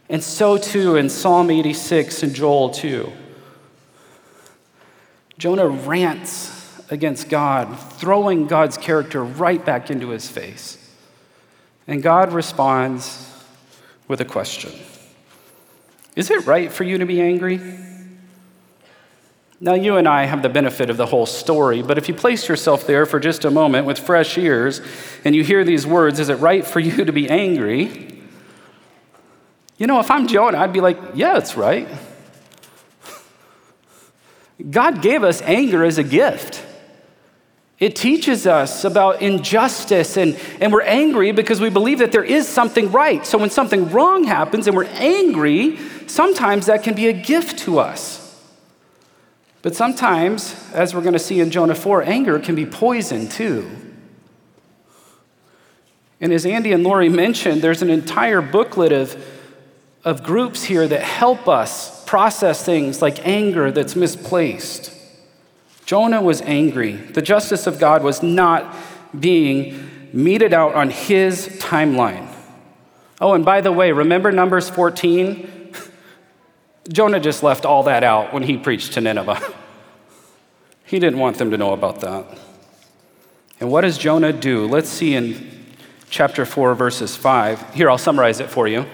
And 0.10 0.22
so 0.22 0.58
too 0.58 0.98
in 0.98 1.08
Psalm 1.08 1.50
86 1.50 2.24
and 2.24 2.36
Joel 2.36 2.72
2. 2.72 3.10
Jonah 5.38 5.70
rants 5.70 6.82
against 6.92 7.30
God, 7.30 7.80
throwing 7.80 8.46
God's 8.46 8.78
character 8.78 9.24
right 9.24 9.64
back 9.64 9.90
into 9.90 10.10
his 10.10 10.30
face. 10.30 10.78
And 11.88 12.04
God 12.04 12.34
responds 12.34 13.34
with 14.10 14.20
a 14.20 14.26
question 14.26 14.74
Is 16.18 16.30
it 16.30 16.46
right 16.46 16.74
for 16.74 16.84
you 16.84 16.98
to 16.98 17.06
be 17.06 17.22
angry? 17.22 17.87
Now, 19.60 19.74
you 19.74 19.98
and 19.98 20.08
I 20.08 20.26
have 20.26 20.44
the 20.44 20.50
benefit 20.50 20.92
of 20.92 20.98
the 20.98 21.08
whole 21.08 21.26
story, 21.26 21.82
but 21.82 21.98
if 21.98 22.08
you 22.08 22.14
place 22.14 22.48
yourself 22.48 22.86
there 22.86 23.08
for 23.08 23.20
just 23.20 23.44
a 23.44 23.50
moment 23.50 23.88
with 23.88 23.98
fresh 23.98 24.38
ears 24.38 24.82
and 25.26 25.36
you 25.36 25.44
hear 25.44 25.64
these 25.64 25.86
words, 25.88 26.20
is 26.20 26.30
it 26.30 26.36
right 26.36 26.64
for 26.66 26.80
you 26.80 27.06
to 27.06 27.12
be 27.12 27.28
angry? 27.28 28.22
You 29.78 29.88
know, 29.88 30.00
if 30.00 30.12
I'm 30.12 30.28
Jonah, 30.28 30.60
I'd 30.60 30.74
be 30.74 30.82
like, 30.82 31.00
yeah, 31.16 31.38
it's 31.38 31.58
right. 31.58 31.88
God 34.70 35.02
gave 35.02 35.24
us 35.24 35.42
anger 35.42 35.84
as 35.84 35.98
a 35.98 36.04
gift. 36.04 36.64
It 37.80 37.96
teaches 37.96 38.48
us 38.48 38.84
about 38.84 39.22
injustice, 39.22 40.18
and, 40.18 40.40
and 40.60 40.74
we're 40.74 40.82
angry 40.82 41.32
because 41.32 41.62
we 41.62 41.70
believe 41.70 42.00
that 42.00 42.12
there 42.12 42.24
is 42.24 42.48
something 42.48 42.92
right. 42.92 43.24
So 43.26 43.38
when 43.38 43.52
something 43.52 43.92
wrong 43.92 44.24
happens 44.24 44.68
and 44.68 44.76
we're 44.76 44.86
angry, 44.86 45.78
sometimes 46.08 46.68
that 46.68 46.84
can 46.84 46.96
be 46.96 47.08
a 47.08 47.14
gift 47.14 47.60
to 47.60 47.78
us. 47.80 48.27
But 49.62 49.76
sometimes, 49.76 50.56
as 50.74 50.94
we're 50.94 51.02
going 51.02 51.14
to 51.14 51.20
see 51.20 51.40
in 51.40 51.52
Jonah 51.52 51.76
4, 51.76 52.04
anger 52.04 52.40
can 52.40 52.56
be 52.56 52.66
poison 52.66 53.28
too. 53.28 53.70
And 56.20 56.34
as 56.34 56.46
Andy 56.46 56.72
and 56.72 56.84
Lori 56.84 57.10
mentioned, 57.10 57.62
there's 57.62 57.82
an 57.82 57.90
entire 57.90 58.42
booklet 58.42 58.92
of, 58.92 59.24
of 60.04 60.24
groups 60.24 60.64
here 60.64 60.88
that 60.88 61.02
help 61.02 61.48
us 61.48 62.04
process 62.06 62.64
things 62.64 63.02
like 63.02 63.26
anger 63.28 63.72
that's 63.72 63.96
misplaced. 63.96 64.94
Jonah 65.86 66.22
was 66.22 66.42
angry. 66.42 66.94
The 66.94 67.22
justice 67.22 67.68
of 67.68 67.80
God 67.80 68.04
was 68.04 68.24
not 68.24 68.76
being 69.18 70.10
meted 70.14 70.54
out 70.54 70.74
on 70.76 70.90
his 70.90 71.48
timeline. 71.60 72.28
Oh, 73.20 73.34
and 73.34 73.46
by 73.46 73.62
the 73.62 73.72
way, 73.72 73.92
remember 73.92 74.32
Numbers 74.32 74.70
14? 74.70 75.57
Jonah 76.88 77.20
just 77.20 77.44
left 77.44 77.65
all 77.65 77.84
that 77.84 78.03
out 78.03 78.34
when 78.34 78.44
he 78.44 78.58
preached 78.58 78.94
to 78.94 79.01
Nineveh. 79.01 79.41
He 80.88 81.00
didn't 81.00 81.20
want 81.20 81.38
them 81.38 81.51
to 81.51 81.58
know 81.58 81.74
about 81.74 82.00
that. 82.00 82.25
And 83.60 83.70
what 83.70 83.82
does 83.82 83.98
Jonah 83.98 84.32
do? 84.32 84.67
Let's 84.67 84.88
see 84.88 85.15
in 85.15 85.51
chapter 86.10 86.46
4, 86.46 86.75
verses 86.75 87.13
5. 87.13 87.74
Here, 87.74 87.89
I'll 87.89 87.98
summarize 87.98 88.39
it 88.39 88.50
for 88.50 88.70
you. 88.70 88.86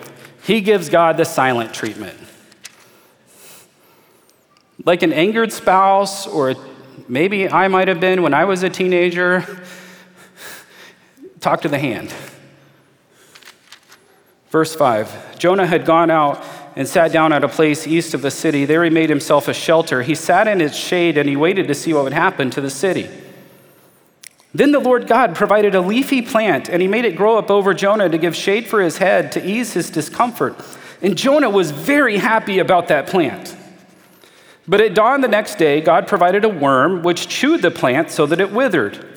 He 0.44 0.62
gives 0.62 0.90
God 0.90 1.18
the 1.18 1.24
silent 1.24 1.72
treatment. 1.72 2.18
Like 4.84 5.04
an 5.04 5.14
angered 5.14 5.54
spouse 5.54 6.26
or 6.26 6.56
maybe 7.08 7.48
I 7.48 7.68
might 7.68 7.88
have 7.88 8.00
been 8.00 8.24
when 8.24 8.34
I 8.34 8.46
was 8.46 8.64
a 8.64 8.72
teenager. 8.72 9.46
Talk 11.40 11.62
to 11.62 11.70
the 11.70 11.78
hand. 11.78 12.12
Verse 14.50 14.76
5 14.76 15.38
Jonah 15.38 15.68
had 15.68 15.86
gone 15.86 16.10
out 16.10 16.44
and 16.76 16.88
sat 16.88 17.12
down 17.12 17.34
at 17.34 17.44
a 17.44 17.48
place 17.48 17.86
east 17.86 18.14
of 18.14 18.22
the 18.22 18.32
city. 18.32 18.66
There 18.66 18.84
he 18.84 18.90
made 18.90 19.10
himself 19.10 19.48
a 19.48 19.54
shelter. 19.54 20.02
He 20.02 20.16
sat 20.16 20.48
in 20.48 20.62
its 20.62 20.76
shade 20.76 21.18
and 21.18 21.30
he 21.30 21.36
waited 21.36 21.68
to 21.68 21.76
see 21.76 21.94
what 21.94 22.04
would 22.04 22.14
happen 22.14 22.50
to 22.52 22.62
the 22.62 22.70
city. 22.70 23.10
Then 24.54 24.72
the 24.72 24.80
Lord 24.80 25.08
God 25.08 25.36
provided 25.36 25.76
a 25.76 25.82
leafy 25.82 26.22
plant 26.22 26.70
and 26.70 26.82
he 26.82 26.88
made 26.88 27.06
it 27.06 27.16
grow 27.16 27.38
up 27.38 27.50
over 27.50 27.74
Jonah 27.74 28.10
to 28.10 28.18
give 28.18 28.36
shade 28.36 28.68
for 28.68 28.82
his 28.82 28.98
head 28.98 29.32
to 29.34 29.46
ease 29.46 29.74
his 29.74 29.90
discomfort. 29.90 30.56
And 31.02 31.18
Jonah 31.18 31.50
was 31.50 31.72
very 31.72 32.18
happy 32.18 32.60
about 32.60 32.88
that 32.88 33.08
plant. 33.08 33.56
But 34.68 34.80
at 34.80 34.94
dawn 34.94 35.22
the 35.22 35.28
next 35.28 35.56
day, 35.58 35.82
God 35.82 36.08
provided 36.08 36.46
a 36.46 36.50
worm 36.50 37.04
which 37.04 37.28
chewed 37.28 37.62
the 37.62 37.72
plant 37.72 38.12
so 38.12 38.26
that 38.26 38.40
it 38.40 38.52
withered. 38.52 39.10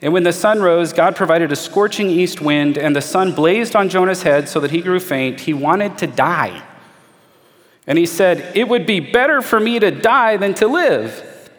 And 0.00 0.12
when 0.12 0.22
the 0.22 0.32
sun 0.32 0.62
rose, 0.62 0.92
God 0.92 1.16
provided 1.16 1.50
a 1.50 1.56
scorching 1.56 2.08
east 2.08 2.40
wind, 2.40 2.78
and 2.78 2.94
the 2.94 3.02
sun 3.02 3.34
blazed 3.34 3.74
on 3.74 3.88
Jonah's 3.88 4.22
head 4.22 4.48
so 4.48 4.60
that 4.60 4.70
he 4.70 4.80
grew 4.80 5.00
faint. 5.00 5.40
He 5.40 5.52
wanted 5.52 5.98
to 5.98 6.06
die. 6.06 6.62
And 7.88 7.96
he 7.96 8.04
said, 8.04 8.52
It 8.54 8.68
would 8.68 8.86
be 8.86 9.00
better 9.00 9.40
for 9.40 9.58
me 9.58 9.80
to 9.80 9.90
die 9.90 10.36
than 10.36 10.54
to 10.54 10.68
live. 10.68 11.50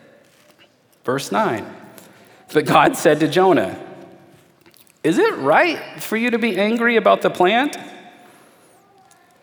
Verse 1.04 1.32
9. 1.32 1.66
But 2.54 2.66
God 2.66 2.96
said 2.96 3.20
to 3.22 3.28
Jonah, 3.28 3.78
Is 5.04 5.18
it 5.18 5.36
right 5.38 6.02
for 6.02 6.16
you 6.16 6.30
to 6.30 6.38
be 6.38 6.58
angry 6.58 6.96
about 6.96 7.24
the 7.24 7.32
plant? 7.32 7.78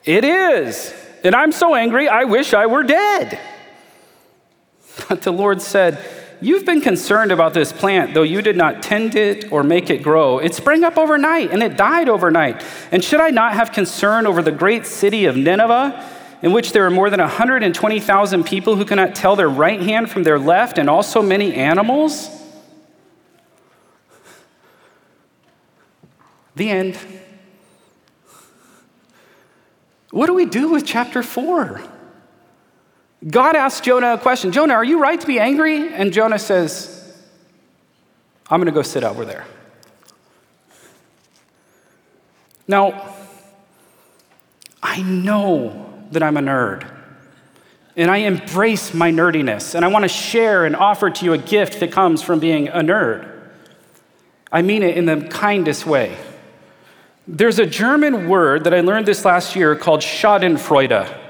It 0.04 0.24
is. 0.24 0.94
And 1.24 1.34
I'm 1.34 1.50
so 1.50 1.74
angry, 1.74 2.08
I 2.08 2.22
wish 2.22 2.54
I 2.54 2.66
were 2.66 2.84
dead. 2.84 3.38
But 5.10 5.22
the 5.22 5.32
Lord 5.32 5.60
said, 5.60 6.02
You've 6.40 6.64
been 6.64 6.80
concerned 6.80 7.32
about 7.32 7.52
this 7.52 7.72
plant, 7.72 8.14
though 8.14 8.22
you 8.22 8.40
did 8.42 8.56
not 8.56 8.82
tend 8.82 9.14
it 9.14 9.50
or 9.52 9.62
make 9.62 9.90
it 9.90 10.02
grow. 10.02 10.38
It 10.38 10.54
sprang 10.54 10.84
up 10.84 10.96
overnight 10.96 11.50
and 11.50 11.62
it 11.62 11.76
died 11.76 12.08
overnight. 12.08 12.62
And 12.92 13.02
should 13.02 13.20
I 13.20 13.28
not 13.30 13.54
have 13.54 13.72
concern 13.72 14.26
over 14.26 14.42
the 14.42 14.52
great 14.52 14.86
city 14.86 15.26
of 15.26 15.36
Nineveh, 15.36 16.15
in 16.42 16.52
which 16.52 16.72
there 16.72 16.86
are 16.86 16.90
more 16.90 17.10
than 17.10 17.20
120,000 17.20 18.44
people 18.44 18.76
who 18.76 18.84
cannot 18.84 19.14
tell 19.14 19.36
their 19.36 19.48
right 19.48 19.80
hand 19.80 20.10
from 20.10 20.22
their 20.22 20.38
left, 20.38 20.78
and 20.78 20.90
also 20.90 21.22
many 21.22 21.54
animals? 21.54 22.30
The 26.54 26.70
end. 26.70 26.98
What 30.10 30.26
do 30.26 30.34
we 30.34 30.46
do 30.46 30.70
with 30.70 30.86
chapter 30.86 31.22
4? 31.22 31.82
God 33.28 33.56
asks 33.56 33.80
Jonah 33.80 34.14
a 34.14 34.18
question 34.18 34.52
Jonah, 34.52 34.74
are 34.74 34.84
you 34.84 35.00
right 35.00 35.20
to 35.20 35.26
be 35.26 35.38
angry? 35.38 35.92
And 35.92 36.12
Jonah 36.12 36.38
says, 36.38 36.92
I'm 38.48 38.60
going 38.60 38.66
to 38.66 38.72
go 38.72 38.82
sit 38.82 39.04
over 39.04 39.24
there. 39.24 39.44
Now, 42.68 43.14
I 44.82 45.02
know 45.02 45.85
that 46.12 46.22
I'm 46.22 46.36
a 46.36 46.40
nerd. 46.40 46.90
And 47.96 48.10
I 48.10 48.18
embrace 48.18 48.92
my 48.92 49.10
nerdiness. 49.10 49.74
And 49.74 49.84
I 49.84 49.88
want 49.88 50.04
to 50.04 50.08
share 50.08 50.64
and 50.64 50.76
offer 50.76 51.10
to 51.10 51.24
you 51.24 51.32
a 51.32 51.38
gift 51.38 51.80
that 51.80 51.92
comes 51.92 52.22
from 52.22 52.40
being 52.40 52.68
a 52.68 52.80
nerd. 52.80 53.32
I 54.52 54.62
mean 54.62 54.82
it 54.82 54.96
in 54.96 55.06
the 55.06 55.26
kindest 55.28 55.86
way. 55.86 56.16
There's 57.26 57.58
a 57.58 57.66
German 57.66 58.28
word 58.28 58.64
that 58.64 58.74
I 58.74 58.80
learned 58.80 59.06
this 59.06 59.24
last 59.24 59.56
year 59.56 59.74
called 59.74 60.00
Schadenfreude. 60.00 61.22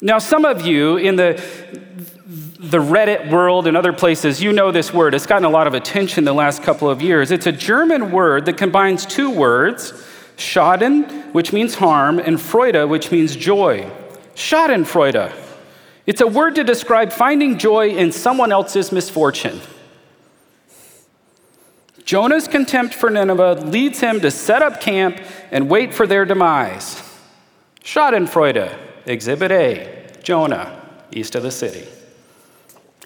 Now, 0.00 0.18
some 0.18 0.44
of 0.44 0.66
you 0.66 0.96
in 0.96 1.16
the, 1.16 1.42
the 2.58 2.78
Reddit 2.78 3.30
world 3.30 3.66
and 3.66 3.76
other 3.76 3.92
places, 3.92 4.42
you 4.42 4.52
know 4.52 4.72
this 4.72 4.92
word. 4.92 5.14
It's 5.14 5.26
gotten 5.26 5.44
a 5.44 5.50
lot 5.50 5.66
of 5.66 5.74
attention 5.74 6.24
the 6.24 6.34
last 6.34 6.62
couple 6.62 6.90
of 6.90 7.00
years. 7.00 7.30
It's 7.30 7.46
a 7.46 7.52
German 7.52 8.10
word 8.10 8.46
that 8.46 8.56
combines 8.56 9.06
two 9.06 9.30
words 9.30 9.92
Schaden, 10.36 11.32
which 11.32 11.52
means 11.52 11.76
harm, 11.76 12.18
and 12.18 12.38
Freude, 12.38 12.88
which 12.88 13.10
means 13.10 13.36
joy. 13.36 13.90
Schadenfreude. 14.34 15.32
It's 16.06 16.20
a 16.20 16.26
word 16.26 16.54
to 16.56 16.64
describe 16.64 17.12
finding 17.12 17.58
joy 17.58 17.88
in 17.88 18.12
someone 18.12 18.52
else's 18.52 18.92
misfortune. 18.92 19.60
Jonah's 22.04 22.46
contempt 22.46 22.94
for 22.94 23.10
Nineveh 23.10 23.62
leads 23.66 23.98
him 23.98 24.20
to 24.20 24.30
set 24.30 24.62
up 24.62 24.80
camp 24.80 25.18
and 25.50 25.68
wait 25.68 25.92
for 25.92 26.06
their 26.06 26.24
demise. 26.24 27.02
Schadenfreude. 27.82 28.76
Exhibit 29.06 29.52
A 29.52 30.06
Jonah, 30.22 30.82
east 31.12 31.36
of 31.36 31.44
the 31.44 31.50
city. 31.52 31.86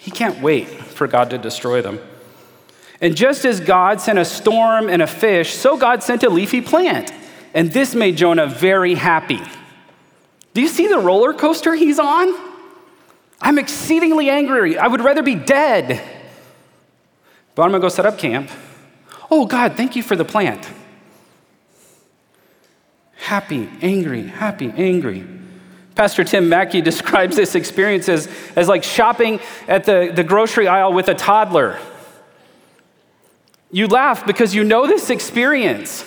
He 0.01 0.11
can't 0.11 0.41
wait 0.41 0.69
for 0.69 1.07
God 1.07 1.29
to 1.31 1.39
destroy 1.39 1.83
them. 1.83 2.01
And 3.03 3.15
just 3.15 3.45
as 3.45 3.61
God 3.61 4.01
sent 4.01 4.19
a 4.19 4.25
storm 4.25 4.89
and 4.89 5.03
a 5.03 5.07
fish, 5.07 5.55
so 5.55 5.77
God 5.77 6.03
sent 6.03 6.23
a 6.23 6.31
leafy 6.31 6.63
plant. 6.63 7.13
And 7.55 7.73
this 7.73 7.95
made 7.95 8.17
Jonah 8.17 8.47
very 8.47 8.95
happy. 8.95 9.41
Do 10.55 10.61
you 10.61 10.69
see 10.69 10.87
the 10.87 10.99
roller 10.99 11.33
coaster 11.33 11.75
he's 11.75 11.99
on? 11.99 12.35
I'm 13.41 13.59
exceedingly 13.59 14.29
angry. 14.29 14.77
I 14.79 14.87
would 14.87 15.01
rather 15.01 15.23
be 15.23 15.35
dead. 15.35 16.03
But 17.55 17.63
I'm 17.63 17.71
gonna 17.71 17.81
go 17.81 17.89
set 17.89 18.07
up 18.07 18.19
camp. 18.19 18.51
Oh, 19.31 19.47
God, 19.47 19.77
thank 19.77 19.97
you 19.97 20.03
for 20.03 20.17
the 20.17 20.25
plant. 20.25 20.69
Happy, 23.15 23.69
angry, 23.81 24.23
happy, 24.23 24.73
angry. 24.77 25.25
Pastor 25.95 26.25
Tim 26.25 26.49
Mackie 26.49 26.81
describes 26.83 27.37
this 27.37 27.55
experience 27.55 28.09
as, 28.09 28.29
as 28.57 28.69
like 28.69 28.83
shopping 28.83 29.41
at 29.69 29.85
the, 29.85 30.13
the 30.15 30.25
grocery 30.25 30.67
aisle 30.67 30.93
with 30.93 31.09
a 31.09 31.15
toddler. 31.15 31.79
You 33.71 33.87
laugh 33.87 34.27
because 34.27 34.55
you 34.55 34.65
know 34.65 34.87
this 34.87 35.11
experience. 35.11 36.05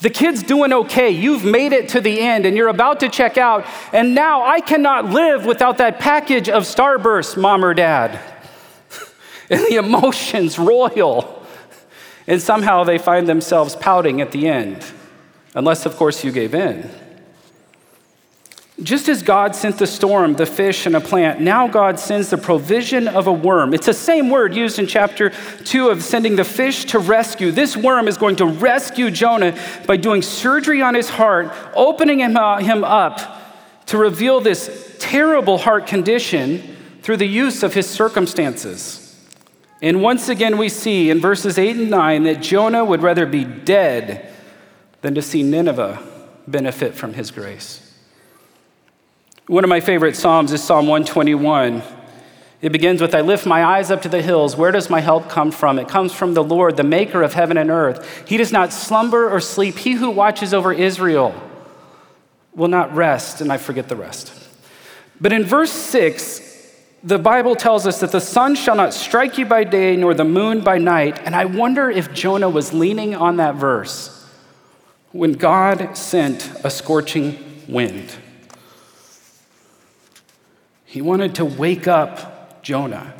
The 0.00 0.10
kid's 0.10 0.42
doing 0.42 0.72
okay. 0.72 1.10
You've 1.10 1.44
made 1.44 1.72
it 1.72 1.88
to 1.90 2.00
the 2.00 2.20
end 2.20 2.46
and 2.46 2.56
you're 2.56 2.68
about 2.68 3.00
to 3.00 3.08
check 3.08 3.36
out. 3.36 3.66
And 3.92 4.14
now 4.14 4.44
I 4.44 4.60
cannot 4.60 5.06
live 5.06 5.44
without 5.44 5.78
that 5.78 5.98
package 5.98 6.48
of 6.48 6.62
Starburst, 6.62 7.36
mom 7.36 7.64
or 7.64 7.74
dad. 7.74 8.20
and 9.50 9.60
the 9.62 9.76
emotions 9.76 10.58
royal. 10.58 11.44
And 12.28 12.40
somehow 12.40 12.84
they 12.84 12.98
find 12.98 13.28
themselves 13.28 13.74
pouting 13.74 14.20
at 14.20 14.30
the 14.30 14.46
end. 14.46 14.84
Unless, 15.54 15.86
of 15.86 15.96
course, 15.96 16.22
you 16.22 16.30
gave 16.30 16.54
in. 16.54 16.88
Just 18.82 19.08
as 19.08 19.24
God 19.24 19.56
sent 19.56 19.78
the 19.78 19.88
storm, 19.88 20.34
the 20.34 20.46
fish, 20.46 20.86
and 20.86 20.94
a 20.94 21.00
plant, 21.00 21.40
now 21.40 21.66
God 21.66 21.98
sends 21.98 22.30
the 22.30 22.38
provision 22.38 23.08
of 23.08 23.26
a 23.26 23.32
worm. 23.32 23.74
It's 23.74 23.86
the 23.86 23.92
same 23.92 24.30
word 24.30 24.54
used 24.54 24.78
in 24.78 24.86
chapter 24.86 25.30
2 25.64 25.88
of 25.88 26.04
sending 26.04 26.36
the 26.36 26.44
fish 26.44 26.84
to 26.86 27.00
rescue. 27.00 27.50
This 27.50 27.76
worm 27.76 28.06
is 28.06 28.16
going 28.16 28.36
to 28.36 28.46
rescue 28.46 29.10
Jonah 29.10 29.58
by 29.84 29.96
doing 29.96 30.22
surgery 30.22 30.80
on 30.80 30.94
his 30.94 31.08
heart, 31.08 31.52
opening 31.74 32.20
him 32.20 32.36
uh, 32.36 32.60
up 32.60 33.42
to 33.86 33.98
reveal 33.98 34.40
this 34.40 34.96
terrible 35.00 35.58
heart 35.58 35.88
condition 35.88 36.76
through 37.02 37.16
the 37.16 37.26
use 37.26 37.64
of 37.64 37.74
his 37.74 37.90
circumstances. 37.90 39.04
And 39.82 40.02
once 40.02 40.28
again, 40.28 40.56
we 40.56 40.68
see 40.68 41.10
in 41.10 41.20
verses 41.20 41.58
8 41.58 41.76
and 41.76 41.90
9 41.90 42.22
that 42.24 42.42
Jonah 42.42 42.84
would 42.84 43.02
rather 43.02 43.26
be 43.26 43.44
dead 43.44 44.32
than 45.00 45.16
to 45.16 45.22
see 45.22 45.42
Nineveh 45.42 46.00
benefit 46.46 46.94
from 46.94 47.14
his 47.14 47.32
grace. 47.32 47.87
One 49.48 49.64
of 49.64 49.70
my 49.70 49.80
favorite 49.80 50.14
Psalms 50.14 50.52
is 50.52 50.62
Psalm 50.62 50.86
121. 50.86 51.82
It 52.60 52.70
begins 52.70 53.00
with, 53.00 53.14
I 53.14 53.22
lift 53.22 53.46
my 53.46 53.64
eyes 53.64 53.90
up 53.90 54.02
to 54.02 54.08
the 54.10 54.20
hills. 54.20 54.56
Where 54.58 54.70
does 54.70 54.90
my 54.90 55.00
help 55.00 55.30
come 55.30 55.50
from? 55.52 55.78
It 55.78 55.88
comes 55.88 56.12
from 56.12 56.34
the 56.34 56.44
Lord, 56.44 56.76
the 56.76 56.84
maker 56.84 57.22
of 57.22 57.32
heaven 57.32 57.56
and 57.56 57.70
earth. 57.70 58.28
He 58.28 58.36
does 58.36 58.52
not 58.52 58.74
slumber 58.74 59.26
or 59.30 59.40
sleep. 59.40 59.78
He 59.78 59.92
who 59.92 60.10
watches 60.10 60.52
over 60.52 60.70
Israel 60.70 61.34
will 62.54 62.68
not 62.68 62.94
rest. 62.94 63.40
And 63.40 63.50
I 63.50 63.56
forget 63.56 63.88
the 63.88 63.96
rest. 63.96 64.34
But 65.18 65.32
in 65.32 65.44
verse 65.44 65.72
6, 65.72 66.74
the 67.02 67.18
Bible 67.18 67.56
tells 67.56 67.86
us 67.86 68.00
that 68.00 68.12
the 68.12 68.20
sun 68.20 68.54
shall 68.54 68.76
not 68.76 68.92
strike 68.92 69.38
you 69.38 69.46
by 69.46 69.64
day, 69.64 69.96
nor 69.96 70.12
the 70.12 70.24
moon 70.24 70.60
by 70.60 70.76
night. 70.76 71.20
And 71.24 71.34
I 71.34 71.46
wonder 71.46 71.88
if 71.88 72.12
Jonah 72.12 72.50
was 72.50 72.74
leaning 72.74 73.14
on 73.14 73.38
that 73.38 73.54
verse 73.54 74.26
when 75.12 75.32
God 75.32 75.96
sent 75.96 76.52
a 76.64 76.68
scorching 76.68 77.64
wind. 77.66 78.14
He 80.88 81.02
wanted 81.02 81.34
to 81.34 81.44
wake 81.44 81.86
up 81.86 82.62
Jonah. 82.62 83.12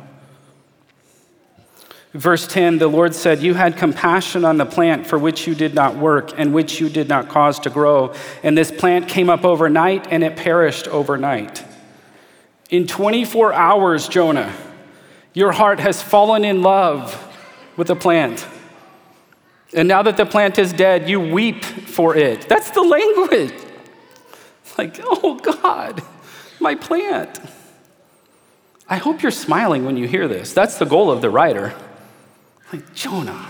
Verse 2.13 2.47
10 2.47 2.79
the 2.79 2.87
Lord 2.87 3.13
said, 3.13 3.43
You 3.43 3.53
had 3.53 3.77
compassion 3.77 4.43
on 4.43 4.57
the 4.57 4.65
plant 4.65 5.05
for 5.05 5.19
which 5.19 5.45
you 5.45 5.53
did 5.53 5.75
not 5.75 5.95
work 5.95 6.31
and 6.35 6.51
which 6.51 6.81
you 6.81 6.89
did 6.89 7.07
not 7.07 7.29
cause 7.29 7.59
to 7.59 7.69
grow. 7.69 8.15
And 8.41 8.57
this 8.57 8.71
plant 8.71 9.07
came 9.07 9.29
up 9.29 9.45
overnight 9.45 10.07
and 10.09 10.23
it 10.23 10.35
perished 10.35 10.87
overnight. 10.87 11.63
In 12.71 12.87
24 12.87 13.53
hours, 13.53 14.07
Jonah, 14.07 14.51
your 15.35 15.51
heart 15.51 15.79
has 15.79 16.01
fallen 16.01 16.43
in 16.43 16.63
love 16.63 17.23
with 17.77 17.85
the 17.85 17.95
plant. 17.95 18.47
And 19.75 19.87
now 19.87 20.01
that 20.01 20.17
the 20.17 20.25
plant 20.25 20.57
is 20.57 20.73
dead, 20.73 21.07
you 21.07 21.19
weep 21.19 21.63
for 21.63 22.15
it. 22.15 22.49
That's 22.49 22.71
the 22.71 22.81
language. 22.81 23.53
Like, 24.75 24.99
oh 25.03 25.35
God, 25.35 26.01
my 26.59 26.73
plant. 26.73 27.39
I 28.89 28.97
hope 28.97 29.21
you're 29.21 29.31
smiling 29.31 29.85
when 29.85 29.97
you 29.97 30.07
hear 30.07 30.27
this. 30.27 30.51
That's 30.51 30.79
the 30.79 30.85
goal 30.85 31.11
of 31.11 31.21
the 31.21 31.29
writer. 31.29 31.75
Like, 32.73 32.93
Jonah. 32.95 33.49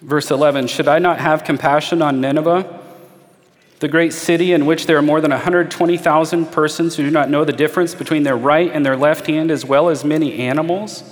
Verse 0.00 0.30
11 0.30 0.68
Should 0.68 0.86
I 0.86 1.00
not 1.00 1.18
have 1.18 1.42
compassion 1.42 2.00
on 2.02 2.20
Nineveh, 2.20 2.78
the 3.80 3.88
great 3.88 4.12
city 4.12 4.52
in 4.52 4.64
which 4.64 4.86
there 4.86 4.96
are 4.96 5.02
more 5.02 5.20
than 5.20 5.32
120,000 5.32 6.46
persons 6.46 6.96
who 6.96 7.02
do 7.02 7.10
not 7.10 7.30
know 7.30 7.44
the 7.44 7.52
difference 7.52 7.96
between 7.96 8.22
their 8.22 8.36
right 8.36 8.70
and 8.72 8.86
their 8.86 8.96
left 8.96 9.26
hand, 9.26 9.50
as 9.50 9.64
well 9.64 9.88
as 9.88 10.04
many 10.04 10.38
animals? 10.38 11.02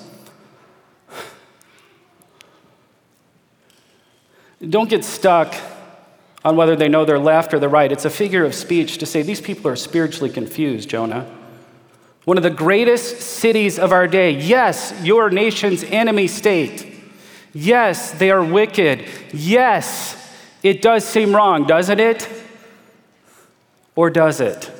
Don't 4.66 4.90
get 4.90 5.04
stuck 5.04 5.54
on 6.44 6.56
whether 6.56 6.76
they 6.76 6.88
know 6.88 7.04
their 7.04 7.18
left 7.18 7.52
or 7.52 7.58
their 7.58 7.68
right. 7.68 7.90
It's 7.90 8.04
a 8.04 8.10
figure 8.10 8.44
of 8.44 8.54
speech 8.54 8.98
to 8.98 9.06
say 9.06 9.22
these 9.22 9.40
people 9.40 9.70
are 9.70 9.76
spiritually 9.76 10.30
confused, 10.30 10.88
Jonah. 10.88 11.26
one 12.24 12.36
of 12.36 12.42
the 12.42 12.50
greatest 12.50 13.22
cities 13.22 13.78
of 13.78 13.90
our 13.90 14.06
day. 14.06 14.30
Yes, 14.30 14.92
your 15.02 15.30
nation's 15.30 15.82
enemy 15.84 16.26
state. 16.26 16.92
Yes, 17.54 18.12
they 18.12 18.30
are 18.30 18.44
wicked. 18.44 19.06
Yes, 19.32 20.14
it 20.62 20.82
does 20.82 21.04
seem 21.04 21.34
wrong, 21.34 21.66
doesn't 21.66 21.98
it? 21.98 22.28
Or 23.96 24.10
does 24.10 24.40
it? 24.40 24.70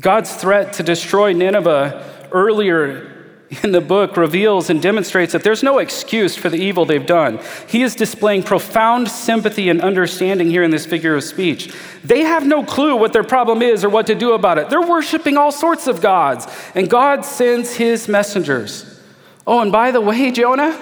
God's 0.00 0.34
threat 0.34 0.72
to 0.74 0.82
destroy 0.82 1.32
Nineveh 1.32 2.28
earlier 2.32 3.13
in 3.62 3.72
the 3.72 3.80
book 3.80 4.16
reveals 4.16 4.70
and 4.70 4.80
demonstrates 4.82 5.32
that 5.32 5.42
there's 5.42 5.62
no 5.62 5.78
excuse 5.78 6.36
for 6.36 6.48
the 6.48 6.56
evil 6.56 6.84
they've 6.84 7.06
done. 7.06 7.40
He 7.68 7.82
is 7.82 7.94
displaying 7.94 8.42
profound 8.42 9.08
sympathy 9.08 9.68
and 9.68 9.80
understanding 9.80 10.50
here 10.50 10.62
in 10.62 10.70
this 10.70 10.86
figure 10.86 11.14
of 11.16 11.24
speech. 11.24 11.74
They 12.02 12.20
have 12.22 12.46
no 12.46 12.64
clue 12.64 12.96
what 12.96 13.12
their 13.12 13.24
problem 13.24 13.62
is 13.62 13.84
or 13.84 13.88
what 13.88 14.06
to 14.08 14.14
do 14.14 14.32
about 14.32 14.58
it. 14.58 14.70
They're 14.70 14.80
worshiping 14.80 15.36
all 15.36 15.52
sorts 15.52 15.86
of 15.86 16.00
gods, 16.00 16.46
and 16.74 16.90
God 16.90 17.24
sends 17.24 17.76
his 17.76 18.08
messengers. 18.08 19.00
Oh, 19.46 19.60
and 19.60 19.70
by 19.70 19.90
the 19.90 20.00
way, 20.00 20.30
Jonah, 20.30 20.76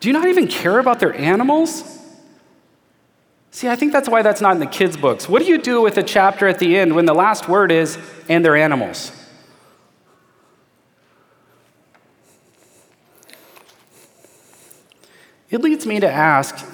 do 0.00 0.08
you 0.08 0.12
not 0.12 0.26
even 0.26 0.48
care 0.48 0.78
about 0.78 0.98
their 0.98 1.14
animals? 1.14 1.98
See, 3.50 3.68
I 3.68 3.76
think 3.76 3.92
that's 3.92 4.08
why 4.08 4.22
that's 4.22 4.40
not 4.40 4.52
in 4.54 4.60
the 4.60 4.66
kids' 4.66 4.96
books. 4.96 5.28
What 5.28 5.42
do 5.42 5.48
you 5.48 5.58
do 5.58 5.82
with 5.82 5.98
a 5.98 6.02
chapter 6.02 6.48
at 6.48 6.58
the 6.58 6.76
end 6.76 6.94
when 6.94 7.04
the 7.04 7.14
last 7.14 7.48
word 7.48 7.70
is, 7.70 7.98
and 8.28 8.44
their 8.44 8.56
animals? 8.56 9.12
It 15.52 15.60
leads 15.60 15.86
me 15.86 16.00
to 16.00 16.10
ask 16.10 16.66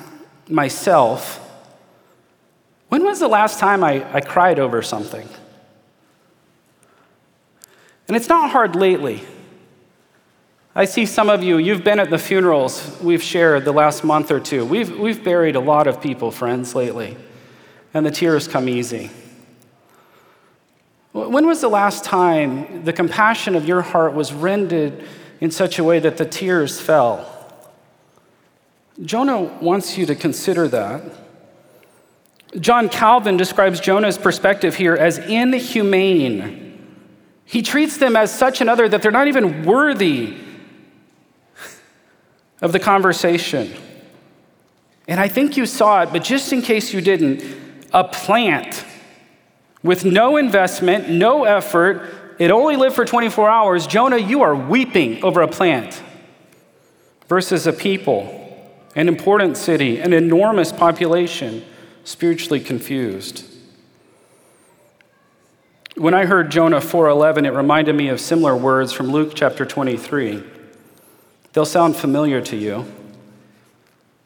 myself 0.49 1.45
when 2.89 3.05
was 3.05 3.21
the 3.21 3.29
last 3.29 3.59
time 3.59 3.85
I, 3.85 4.11
I 4.15 4.21
cried 4.21 4.59
over 4.59 4.81
something? 4.81 5.29
And 8.07 8.17
it's 8.17 8.29
not 8.29 8.51
hard 8.51 8.77
lately. 8.77 9.23
I 10.75 10.85
see 10.85 11.05
some 11.05 11.29
of 11.29 11.43
you, 11.43 11.59
you've 11.59 11.83
been 11.83 11.99
at 11.99 12.09
the 12.09 12.19
funerals 12.19 12.99
we've 13.03 13.23
shared 13.23 13.65
the 13.65 13.73
last 13.73 14.05
month 14.05 14.31
or 14.31 14.41
two. 14.41 14.65
We've, 14.65 14.97
we've 14.97 15.23
buried 15.23 15.57
a 15.57 15.61
lot 15.61 15.87
of 15.87 16.01
people, 16.01 16.31
friends, 16.31 16.75
lately, 16.75 17.17
and 17.93 18.07
the 18.07 18.11
tears 18.13 18.47
come 18.47 18.69
easy. 18.69 19.11
When 21.13 21.47
was 21.47 21.61
the 21.61 21.69
last 21.69 22.05
time 22.05 22.85
the 22.85 22.93
compassion 22.93 23.57
of 23.57 23.67
your 23.67 23.83
heart 23.83 24.15
was 24.15 24.33
rendered 24.33 25.05
in 25.41 25.51
such 25.51 25.79
a 25.81 25.85
way 25.85 25.99
that 25.99 26.17
the 26.17 26.25
tears 26.25 26.81
fell? 26.81 27.38
Jonah 29.03 29.43
wants 29.43 29.97
you 29.97 30.07
to 30.07 30.15
consider 30.15 30.69
that. 30.69 31.03
John 32.59 32.89
Calvin 32.89 33.37
describes 33.37 33.79
Jonah's 33.79 34.19
perspective 34.19 34.75
here 34.75 34.95
as 34.95 35.19
inhumane. 35.19 36.65
He 37.45 37.63
treats 37.63 37.97
them 37.99 38.17
as 38.17 38.37
such 38.37 38.61
another 38.61 38.89
that 38.89 39.03
they're 39.03 39.13
not 39.13 39.29
even 39.29 39.65
worthy 39.65 40.37
of 42.61 42.73
the 42.73 42.79
conversation. 42.79 43.73
And 45.07 45.21
I 45.21 45.29
think 45.29 45.57
you 45.57 45.65
saw 45.65 46.03
it, 46.03 46.11
but 46.13 46.25
just 46.25 46.53
in 46.53 46.61
case 46.61 46.93
you 46.93 47.01
didn't, 47.01 47.43
a 47.93 48.05
plant 48.05 48.85
with 49.83 50.05
no 50.05 50.37
investment, 50.37 51.09
no 51.09 51.45
effort, 51.45 52.03
it 52.39 52.51
only 52.51 52.77
lived 52.77 52.95
for 52.95 53.05
24 53.05 53.49
hours. 53.49 53.87
Jonah, 53.87 54.19
you 54.19 54.43
are 54.43 54.55
weeping 54.55 55.23
over 55.25 55.41
a 55.41 55.49
plant 55.49 56.03
versus 57.29 57.67
a 57.67 57.73
people, 57.73 58.38
an 58.99 59.07
important 59.07 59.57
city, 59.57 60.01
an 60.01 60.13
enormous 60.13 60.73
population, 60.73 61.65
spiritually 62.03 62.59
confused. 62.59 63.45
When 65.95 66.15
I 66.15 66.25
heard 66.25 66.51
Jonah 66.51 66.81
4:11, 66.81 67.47
it 67.47 67.53
reminded 67.53 67.95
me 67.95 68.09
of 68.09 68.21
similar 68.21 68.57
words 68.57 68.93
from 68.93 69.13
Luke 69.13 69.35
chapter 69.37 69.65
23. 69.65 70.43
They'll 71.53 71.65
sound 71.65 71.95
familiar 71.95 72.41
to 72.41 72.57
you. 72.57 72.87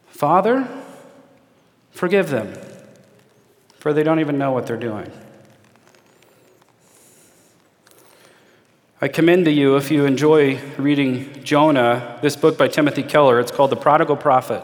Father, 0.06 0.66
forgive 1.90 2.30
them, 2.30 2.54
for 3.78 3.92
they 3.92 4.02
don't 4.02 4.20
even 4.20 4.38
know 4.38 4.52
what 4.52 4.66
they're 4.66 4.78
doing. 4.78 5.12
I 9.02 9.08
commend 9.08 9.46
to 9.46 9.50
you, 9.50 9.74
if 9.74 9.90
you 9.90 10.06
enjoy 10.06 10.60
reading 10.78 11.42
Jonah, 11.42 12.20
this 12.22 12.36
book 12.36 12.56
by 12.56 12.68
Timothy 12.68 13.02
Keller. 13.02 13.40
It's 13.40 13.50
called 13.50 13.70
The 13.70 13.76
Prodigal 13.76 14.14
Prophet. 14.14 14.62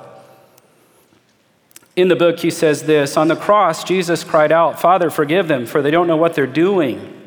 In 1.97 2.07
the 2.07 2.15
book, 2.15 2.39
he 2.39 2.51
says 2.53 2.85
this 2.85 3.17
On 3.17 3.27
the 3.27 3.35
cross, 3.35 3.83
Jesus 3.83 4.23
cried 4.23 4.53
out, 4.53 4.81
Father, 4.81 5.11
forgive 5.11 5.49
them, 5.49 5.67
for 5.67 5.83
they 5.83 5.91
don't 5.91 6.07
know 6.07 6.17
what 6.17 6.35
they're 6.35 6.47
doing. 6.47 7.21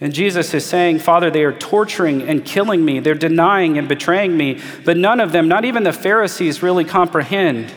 And 0.00 0.12
Jesus 0.12 0.52
is 0.52 0.66
saying, 0.66 0.98
Father, 0.98 1.30
they 1.30 1.44
are 1.44 1.52
torturing 1.52 2.22
and 2.22 2.44
killing 2.44 2.84
me. 2.84 2.98
They're 2.98 3.14
denying 3.14 3.78
and 3.78 3.86
betraying 3.86 4.36
me. 4.36 4.60
But 4.84 4.96
none 4.96 5.20
of 5.20 5.30
them, 5.30 5.46
not 5.46 5.64
even 5.64 5.84
the 5.84 5.92
Pharisees, 5.92 6.60
really 6.60 6.84
comprehend 6.84 7.72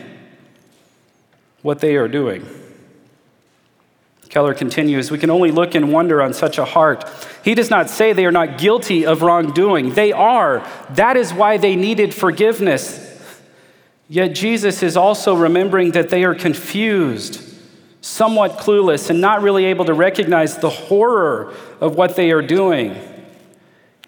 what 1.62 1.78
they 1.78 1.94
are 1.94 2.08
doing. 2.08 2.44
Keller 4.28 4.54
continues, 4.54 5.10
We 5.10 5.18
can 5.18 5.30
only 5.30 5.50
look 5.50 5.74
in 5.74 5.90
wonder 5.90 6.20
on 6.20 6.32
such 6.32 6.58
a 6.58 6.64
heart. 6.64 7.08
He 7.42 7.54
does 7.54 7.70
not 7.70 7.88
say 7.88 8.12
they 8.12 8.26
are 8.26 8.32
not 8.32 8.58
guilty 8.58 9.06
of 9.06 9.22
wrongdoing. 9.22 9.94
They 9.94 10.12
are. 10.12 10.66
That 10.90 11.16
is 11.16 11.32
why 11.32 11.56
they 11.56 11.76
needed 11.76 12.12
forgiveness. 12.14 13.04
Yet 14.08 14.34
Jesus 14.34 14.82
is 14.82 14.96
also 14.96 15.34
remembering 15.34 15.92
that 15.92 16.08
they 16.10 16.24
are 16.24 16.34
confused 16.34 17.44
somewhat 18.00 18.52
clueless 18.58 19.10
and 19.10 19.20
not 19.20 19.42
really 19.42 19.66
able 19.66 19.84
to 19.84 19.92
recognize 19.92 20.56
the 20.58 20.70
horror 20.70 21.52
of 21.80 21.96
what 21.96 22.16
they 22.16 22.30
are 22.30 22.42
doing. 22.42 22.96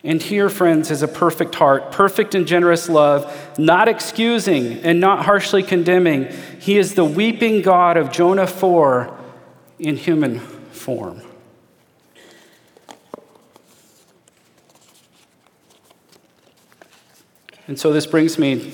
And 0.02 0.22
here, 0.22 0.48
friends, 0.48 0.90
is 0.90 1.02
a 1.02 1.08
perfect 1.08 1.54
heart, 1.54 1.92
perfect 1.92 2.34
and 2.34 2.46
generous 2.46 2.88
love, 2.88 3.58
not 3.58 3.88
excusing 3.88 4.78
and 4.82 4.98
not 5.00 5.26
harshly 5.26 5.62
condemning. 5.62 6.28
He 6.58 6.78
is 6.78 6.94
the 6.94 7.04
weeping 7.04 7.60
God 7.60 7.98
of 7.98 8.10
Jonah 8.10 8.46
4 8.46 9.19
in 9.80 9.96
human 9.96 10.38
form. 10.38 11.22
And 17.66 17.78
so 17.78 17.92
this 17.92 18.06
brings 18.06 18.38
me 18.38 18.72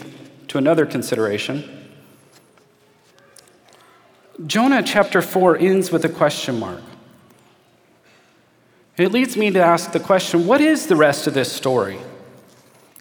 to 0.49 0.59
another 0.59 0.85
consideration. 0.85 1.90
Jonah 4.47 4.83
chapter 4.83 5.23
4 5.23 5.59
ends 5.59 5.92
with 5.92 6.05
a 6.05 6.09
question 6.09 6.59
mark. 6.59 6.83
It 8.97 9.12
leads 9.12 9.37
me 9.37 9.51
to 9.51 9.61
ask 9.61 9.92
the 9.92 10.01
question 10.01 10.47
what 10.47 10.61
is 10.61 10.87
the 10.87 10.97
rest 10.97 11.27
of 11.27 11.35
this 11.35 11.53
story? 11.53 11.99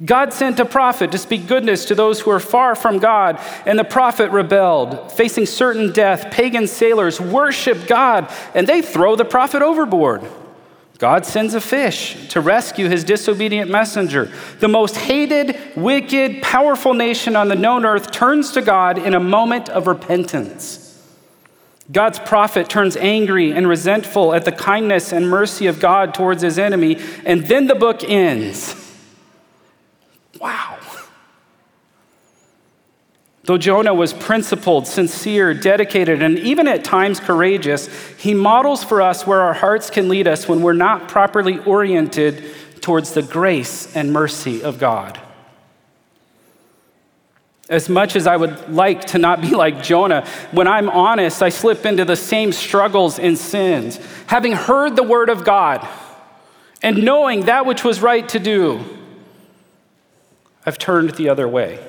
God 0.04 0.34
sent 0.34 0.60
a 0.60 0.66
prophet 0.66 1.14
to 1.14 1.18
speak 1.18 1.48
goodness 1.48 1.86
to 1.86 1.96
those 1.96 2.20
who 2.20 2.32
are 2.32 2.40
far 2.42 2.76
from 2.76 3.00
God, 3.00 3.40
and 3.66 3.80
the 3.80 3.86
prophet 3.86 4.30
rebelled, 4.32 5.12
facing 5.14 5.46
certain 5.46 5.94
death. 5.94 6.32
Pagan 6.32 6.68
sailors 6.68 7.22
worship 7.22 7.88
God, 7.88 8.30
and 8.54 8.68
they 8.68 8.82
throw 8.82 9.16
the 9.16 9.24
prophet 9.24 9.62
overboard. 9.62 10.22
God 10.98 11.26
sends 11.26 11.54
a 11.54 11.62
fish 11.62 12.28
to 12.30 12.42
rescue 12.42 12.90
his 12.90 13.06
disobedient 13.06 13.72
messenger. 13.72 14.32
The 14.60 14.68
most 14.68 14.98
hated, 14.98 15.58
wicked, 15.76 16.42
powerful 16.42 16.94
nation 16.94 17.38
on 17.38 17.48
the 17.48 17.56
known 17.56 17.86
earth 17.86 18.12
turns 18.12 18.52
to 18.54 18.62
God 18.62 18.98
in 18.98 19.14
a 19.14 19.20
moment 19.20 19.70
of 19.70 19.88
repentance. 19.88 20.82
God's 21.90 22.20
prophet 22.20 22.68
turns 22.68 22.98
angry 22.98 23.52
and 23.52 23.68
resentful 23.68 24.34
at 24.34 24.44
the 24.44 24.52
kindness 24.52 25.14
and 25.14 25.30
mercy 25.30 25.68
of 25.68 25.80
God 25.80 26.14
towards 26.14 26.42
his 26.42 26.60
enemy, 26.60 26.98
and 27.26 27.46
then 27.46 27.68
the 27.68 27.76
book 27.76 28.04
ends. 28.04 28.85
Wow. 30.40 30.80
Though 33.46 33.58
Jonah 33.60 33.94
was 33.94 34.12
principled, 34.12 34.88
sincere, 34.88 35.54
dedicated, 35.54 36.24
and 36.24 36.40
even 36.40 36.68
at 36.68 36.84
times 36.84 37.20
courageous, 37.20 37.88
he 38.18 38.34
models 38.34 38.84
for 38.84 39.04
us 39.04 39.28
where 39.28 39.42
our 39.42 39.54
hearts 39.54 39.92
can 39.92 40.10
lead 40.10 40.28
us 40.28 40.48
when 40.48 40.64
we're 40.64 40.74
not 40.74 41.08
properly 41.08 41.60
oriented 41.60 42.44
towards 42.82 43.14
the 43.14 43.22
grace 43.22 43.96
and 43.96 44.12
mercy 44.12 44.64
of 44.64 44.80
God. 44.80 45.20
As 47.70 47.88
much 47.88 48.16
as 48.16 48.26
I 48.26 48.36
would 48.36 48.70
like 48.70 49.06
to 49.06 49.20
not 49.20 49.42
be 49.42 49.50
like 49.56 49.84
Jonah, 49.84 50.28
when 50.52 50.68
I'm 50.68 50.90
honest, 50.90 51.44
I 51.44 51.50
slip 51.50 51.86
into 51.86 52.04
the 52.04 52.16
same 52.16 52.52
struggles 52.52 53.20
and 53.20 53.38
sins. 53.38 54.00
Having 54.26 54.54
heard 54.54 54.96
the 54.96 55.04
word 55.04 55.30
of 55.30 55.44
God 55.44 55.88
and 56.82 57.04
knowing 57.04 57.46
that 57.46 57.68
which 57.68 57.84
was 57.84 58.02
right 58.02 58.28
to 58.30 58.40
do, 58.40 58.84
I've 60.66 60.78
turned 60.78 61.12
the 61.12 61.30
other 61.30 61.48
way. 61.48 61.80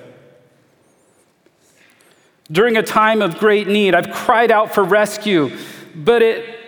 During 2.50 2.76
a 2.76 2.82
time 2.82 3.22
of 3.22 3.38
great 3.38 3.66
need, 3.66 3.94
I've 3.94 4.12
cried 4.12 4.50
out 4.50 4.72
for 4.74 4.84
rescue, 4.84 5.56
but 5.94 6.22
it 6.22 6.60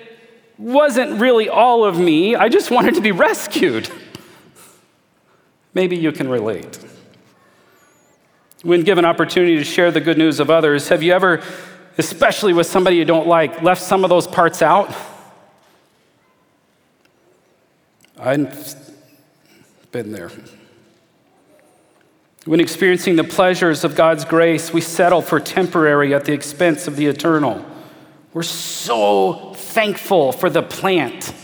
wasn't 0.56 1.20
really 1.20 1.48
all 1.48 1.84
of 1.84 1.98
me. 1.98 2.34
I 2.34 2.48
just 2.48 2.70
wanted 2.70 2.94
to 2.94 3.00
be 3.00 3.12
rescued. 3.12 3.88
Maybe 5.74 5.96
you 5.96 6.10
can 6.10 6.28
relate. 6.28 6.78
When 8.62 8.82
given 8.82 9.04
opportunity 9.04 9.56
to 9.56 9.64
share 9.64 9.92
the 9.92 10.00
good 10.00 10.18
news 10.18 10.40
of 10.40 10.50
others, 10.50 10.88
have 10.88 11.02
you 11.02 11.12
ever, 11.12 11.40
especially 11.96 12.52
with 12.52 12.66
somebody 12.66 12.96
you 12.96 13.04
don't 13.04 13.28
like, 13.28 13.62
left 13.62 13.82
some 13.82 14.02
of 14.02 14.10
those 14.10 14.26
parts 14.26 14.62
out? 14.62 14.92
I've 18.18 18.74
been 19.92 20.10
there. 20.10 20.32
When 22.48 22.60
experiencing 22.60 23.16
the 23.16 23.24
pleasures 23.24 23.84
of 23.84 23.94
God's 23.94 24.24
grace, 24.24 24.72
we 24.72 24.80
settle 24.80 25.20
for 25.20 25.38
temporary 25.38 26.14
at 26.14 26.24
the 26.24 26.32
expense 26.32 26.88
of 26.88 26.96
the 26.96 27.04
eternal. 27.04 27.62
We're 28.32 28.42
so 28.42 29.52
thankful 29.52 30.32
for 30.32 30.48
the 30.48 30.62
plant 30.62 31.34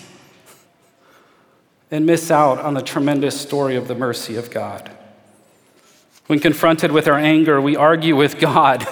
and 1.91 2.07
miss 2.07 2.31
out 2.31 2.59
on 2.59 2.73
the 2.73 2.81
tremendous 2.81 3.39
story 3.39 3.77
of 3.77 3.87
the 3.87 3.95
mercy 3.95 4.37
of 4.37 4.51
God. 4.51 4.91
When 6.27 6.41
confronted 6.41 6.91
with 6.91 7.07
our 7.07 7.19
anger, 7.19 7.61
we 7.61 7.77
argue 7.77 8.17
with 8.17 8.39
God 8.39 8.89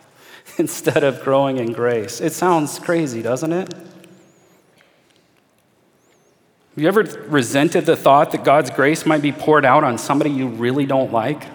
instead 0.58 1.04
of 1.04 1.22
growing 1.22 1.58
in 1.58 1.72
grace. 1.72 2.20
It 2.20 2.32
sounds 2.32 2.80
crazy, 2.80 3.22
doesn't 3.22 3.52
it? 3.52 3.72
Have 6.74 6.82
you 6.82 6.88
ever 6.88 7.02
resented 7.28 7.84
the 7.84 7.96
thought 7.96 8.30
that 8.30 8.44
God's 8.44 8.70
grace 8.70 9.04
might 9.04 9.20
be 9.20 9.30
poured 9.30 9.66
out 9.66 9.84
on 9.84 9.98
somebody 9.98 10.30
you 10.30 10.48
really 10.48 10.86
don't 10.86 11.12
like? 11.12 11.44
Have 11.44 11.52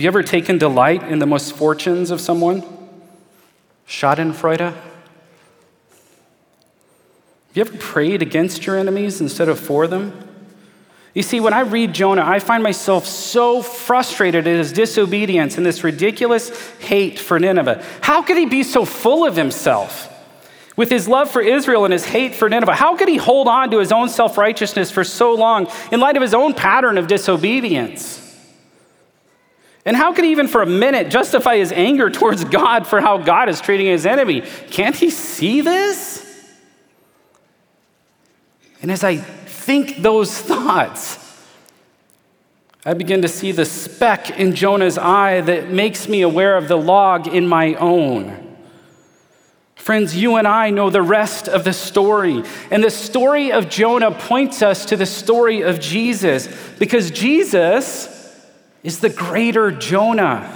you 0.00 0.06
ever 0.06 0.22
taken 0.22 0.56
delight 0.56 1.02
in 1.02 1.18
the 1.18 1.26
misfortunes 1.26 2.10
of 2.10 2.22
someone? 2.22 2.62
Schadenfreude? 3.86 4.60
Have 4.60 4.82
you 7.52 7.60
ever 7.60 7.76
prayed 7.76 8.22
against 8.22 8.64
your 8.64 8.78
enemies 8.78 9.20
instead 9.20 9.50
of 9.50 9.60
for 9.60 9.86
them? 9.86 10.26
You 11.12 11.22
see, 11.22 11.40
when 11.40 11.52
I 11.52 11.60
read 11.60 11.92
Jonah, 11.92 12.24
I 12.24 12.38
find 12.38 12.62
myself 12.62 13.04
so 13.04 13.60
frustrated 13.60 14.48
at 14.48 14.56
his 14.56 14.72
disobedience 14.72 15.58
and 15.58 15.66
this 15.66 15.84
ridiculous 15.84 16.48
hate 16.78 17.18
for 17.18 17.38
Nineveh. 17.38 17.84
How 18.00 18.22
could 18.22 18.38
he 18.38 18.46
be 18.46 18.62
so 18.62 18.86
full 18.86 19.26
of 19.26 19.36
himself? 19.36 20.10
With 20.76 20.90
his 20.90 21.06
love 21.06 21.30
for 21.30 21.40
Israel 21.40 21.84
and 21.84 21.92
his 21.92 22.04
hate 22.04 22.34
for 22.34 22.48
Nineveh, 22.48 22.74
how 22.74 22.96
could 22.96 23.08
he 23.08 23.16
hold 23.16 23.46
on 23.46 23.70
to 23.70 23.78
his 23.78 23.92
own 23.92 24.08
self 24.08 24.36
righteousness 24.36 24.90
for 24.90 25.04
so 25.04 25.34
long 25.34 25.68
in 25.92 26.00
light 26.00 26.16
of 26.16 26.22
his 26.22 26.34
own 26.34 26.52
pattern 26.54 26.98
of 26.98 27.06
disobedience? 27.06 28.20
And 29.86 29.96
how 29.96 30.14
could 30.14 30.24
he 30.24 30.32
even 30.32 30.48
for 30.48 30.62
a 30.62 30.66
minute 30.66 31.10
justify 31.10 31.56
his 31.56 31.70
anger 31.70 32.10
towards 32.10 32.44
God 32.44 32.86
for 32.86 33.00
how 33.00 33.18
God 33.18 33.48
is 33.48 33.60
treating 33.60 33.86
his 33.86 34.06
enemy? 34.06 34.40
Can't 34.70 34.96
he 34.96 35.10
see 35.10 35.60
this? 35.60 36.22
And 38.82 38.90
as 38.90 39.04
I 39.04 39.16
think 39.16 39.98
those 39.98 40.36
thoughts, 40.36 41.18
I 42.84 42.94
begin 42.94 43.22
to 43.22 43.28
see 43.28 43.52
the 43.52 43.64
speck 43.64 44.38
in 44.38 44.54
Jonah's 44.54 44.98
eye 44.98 45.40
that 45.40 45.70
makes 45.70 46.08
me 46.08 46.22
aware 46.22 46.56
of 46.56 46.68
the 46.68 46.76
log 46.76 47.26
in 47.26 47.46
my 47.46 47.74
own. 47.74 48.43
Friends, 49.84 50.16
you 50.16 50.36
and 50.36 50.48
I 50.48 50.70
know 50.70 50.88
the 50.88 51.02
rest 51.02 51.46
of 51.46 51.64
the 51.64 51.74
story. 51.74 52.42
And 52.70 52.82
the 52.82 52.88
story 52.88 53.52
of 53.52 53.68
Jonah 53.68 54.12
points 54.12 54.62
us 54.62 54.86
to 54.86 54.96
the 54.96 55.04
story 55.04 55.60
of 55.60 55.78
Jesus 55.78 56.48
because 56.78 57.10
Jesus 57.10 58.08
is 58.82 59.00
the 59.00 59.10
greater 59.10 59.70
Jonah. 59.70 60.50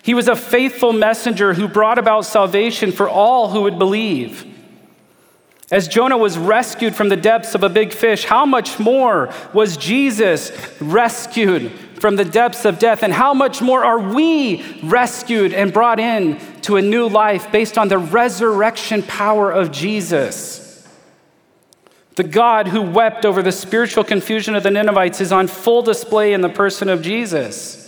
He 0.00 0.14
was 0.14 0.28
a 0.28 0.36
faithful 0.36 0.92
messenger 0.92 1.54
who 1.54 1.66
brought 1.66 1.98
about 1.98 2.24
salvation 2.24 2.92
for 2.92 3.08
all 3.08 3.50
who 3.50 3.62
would 3.62 3.80
believe. 3.80 4.46
As 5.72 5.88
Jonah 5.88 6.16
was 6.16 6.38
rescued 6.38 6.94
from 6.94 7.08
the 7.08 7.16
depths 7.16 7.56
of 7.56 7.64
a 7.64 7.68
big 7.68 7.92
fish, 7.92 8.26
how 8.26 8.46
much 8.46 8.78
more 8.78 9.34
was 9.54 9.76
Jesus 9.76 10.52
rescued 10.80 11.72
from 12.00 12.16
the 12.16 12.24
depths 12.24 12.64
of 12.64 12.78
death? 12.78 13.02
And 13.02 13.12
how 13.12 13.34
much 13.34 13.60
more 13.62 13.84
are 13.84 13.98
we 13.98 14.80
rescued 14.82 15.52
and 15.52 15.72
brought 15.72 16.00
in 16.00 16.38
to 16.62 16.76
a 16.76 16.82
new 16.82 17.08
life 17.08 17.50
based 17.52 17.78
on 17.78 17.88
the 17.88 17.98
resurrection 17.98 19.02
power 19.02 19.50
of 19.50 19.72
Jesus? 19.72 20.88
The 22.16 22.24
God 22.24 22.68
who 22.68 22.80
wept 22.80 23.26
over 23.26 23.42
the 23.42 23.52
spiritual 23.52 24.02
confusion 24.02 24.54
of 24.54 24.62
the 24.62 24.70
Ninevites 24.70 25.20
is 25.20 25.32
on 25.32 25.48
full 25.48 25.82
display 25.82 26.32
in 26.32 26.40
the 26.40 26.48
person 26.48 26.88
of 26.88 27.02
Jesus. 27.02 27.82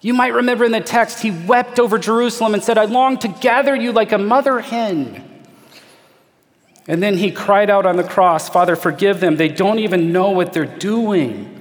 You 0.00 0.14
might 0.14 0.32
remember 0.32 0.64
in 0.64 0.72
the 0.72 0.80
text, 0.80 1.20
he 1.20 1.30
wept 1.30 1.78
over 1.78 1.98
Jerusalem 1.98 2.54
and 2.54 2.64
said, 2.64 2.78
I 2.78 2.86
long 2.86 3.18
to 3.18 3.28
gather 3.28 3.76
you 3.76 3.92
like 3.92 4.12
a 4.12 4.18
mother 4.18 4.60
hen. 4.60 5.26
And 6.88 7.02
then 7.02 7.18
he 7.18 7.30
cried 7.30 7.68
out 7.68 7.84
on 7.84 7.96
the 7.96 8.02
cross, 8.02 8.48
Father, 8.48 8.76
forgive 8.76 9.20
them. 9.20 9.36
They 9.36 9.48
don't 9.48 9.78
even 9.78 10.10
know 10.10 10.30
what 10.30 10.54
they're 10.54 10.64
doing. 10.64 11.59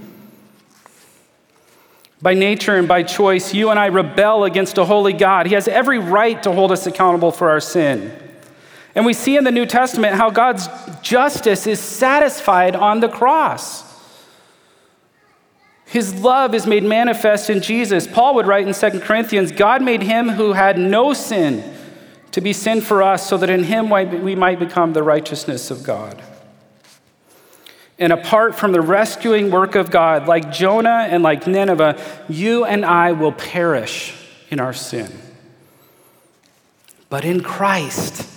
By 2.21 2.33
nature 2.33 2.75
and 2.75 2.87
by 2.87 3.03
choice, 3.03 3.53
you 3.53 3.69
and 3.69 3.79
I 3.79 3.85
rebel 3.87 4.43
against 4.43 4.77
a 4.77 4.85
holy 4.85 5.13
God. 5.13 5.45
He 5.45 5.53
has 5.53 5.67
every 5.67 5.99
right 5.99 6.41
to 6.43 6.51
hold 6.51 6.71
us 6.71 6.85
accountable 6.85 7.31
for 7.31 7.49
our 7.49 7.61
sin. 7.61 8.11
And 8.93 9.05
we 9.05 9.13
see 9.13 9.37
in 9.37 9.45
the 9.45 9.51
New 9.51 9.65
Testament 9.65 10.15
how 10.15 10.29
God's 10.29 10.67
justice 11.01 11.65
is 11.65 11.79
satisfied 11.79 12.75
on 12.75 12.99
the 12.99 13.07
cross. 13.07 13.87
His 15.85 16.13
love 16.21 16.53
is 16.53 16.67
made 16.67 16.83
manifest 16.83 17.49
in 17.49 17.61
Jesus. 17.61 18.05
Paul 18.05 18.35
would 18.35 18.47
write 18.47 18.67
in 18.67 18.73
2 18.73 18.99
Corinthians 18.99 19.51
God 19.51 19.81
made 19.81 20.03
him 20.03 20.29
who 20.29 20.53
had 20.53 20.77
no 20.77 21.13
sin 21.13 21.63
to 22.31 22.41
be 22.41 22.53
sin 22.53 22.81
for 22.81 23.01
us, 23.01 23.27
so 23.27 23.37
that 23.37 23.49
in 23.49 23.63
him 23.63 23.89
we 23.89 24.35
might 24.35 24.59
become 24.59 24.93
the 24.93 25.01
righteousness 25.01 25.71
of 25.71 25.83
God. 25.83 26.21
And 27.99 28.13
apart 28.13 28.55
from 28.55 28.71
the 28.71 28.81
rescuing 28.81 29.51
work 29.51 29.75
of 29.75 29.91
God, 29.91 30.27
like 30.27 30.51
Jonah 30.51 31.07
and 31.09 31.21
like 31.21 31.45
Nineveh, 31.45 32.01
you 32.29 32.63
and 32.63 32.85
I 32.85 33.11
will 33.11 33.33
perish 33.33 34.15
in 34.49 34.61
our 34.61 34.73
sin. 34.73 35.11
But 37.09 37.25
in 37.25 37.43
Christ, 37.43 38.27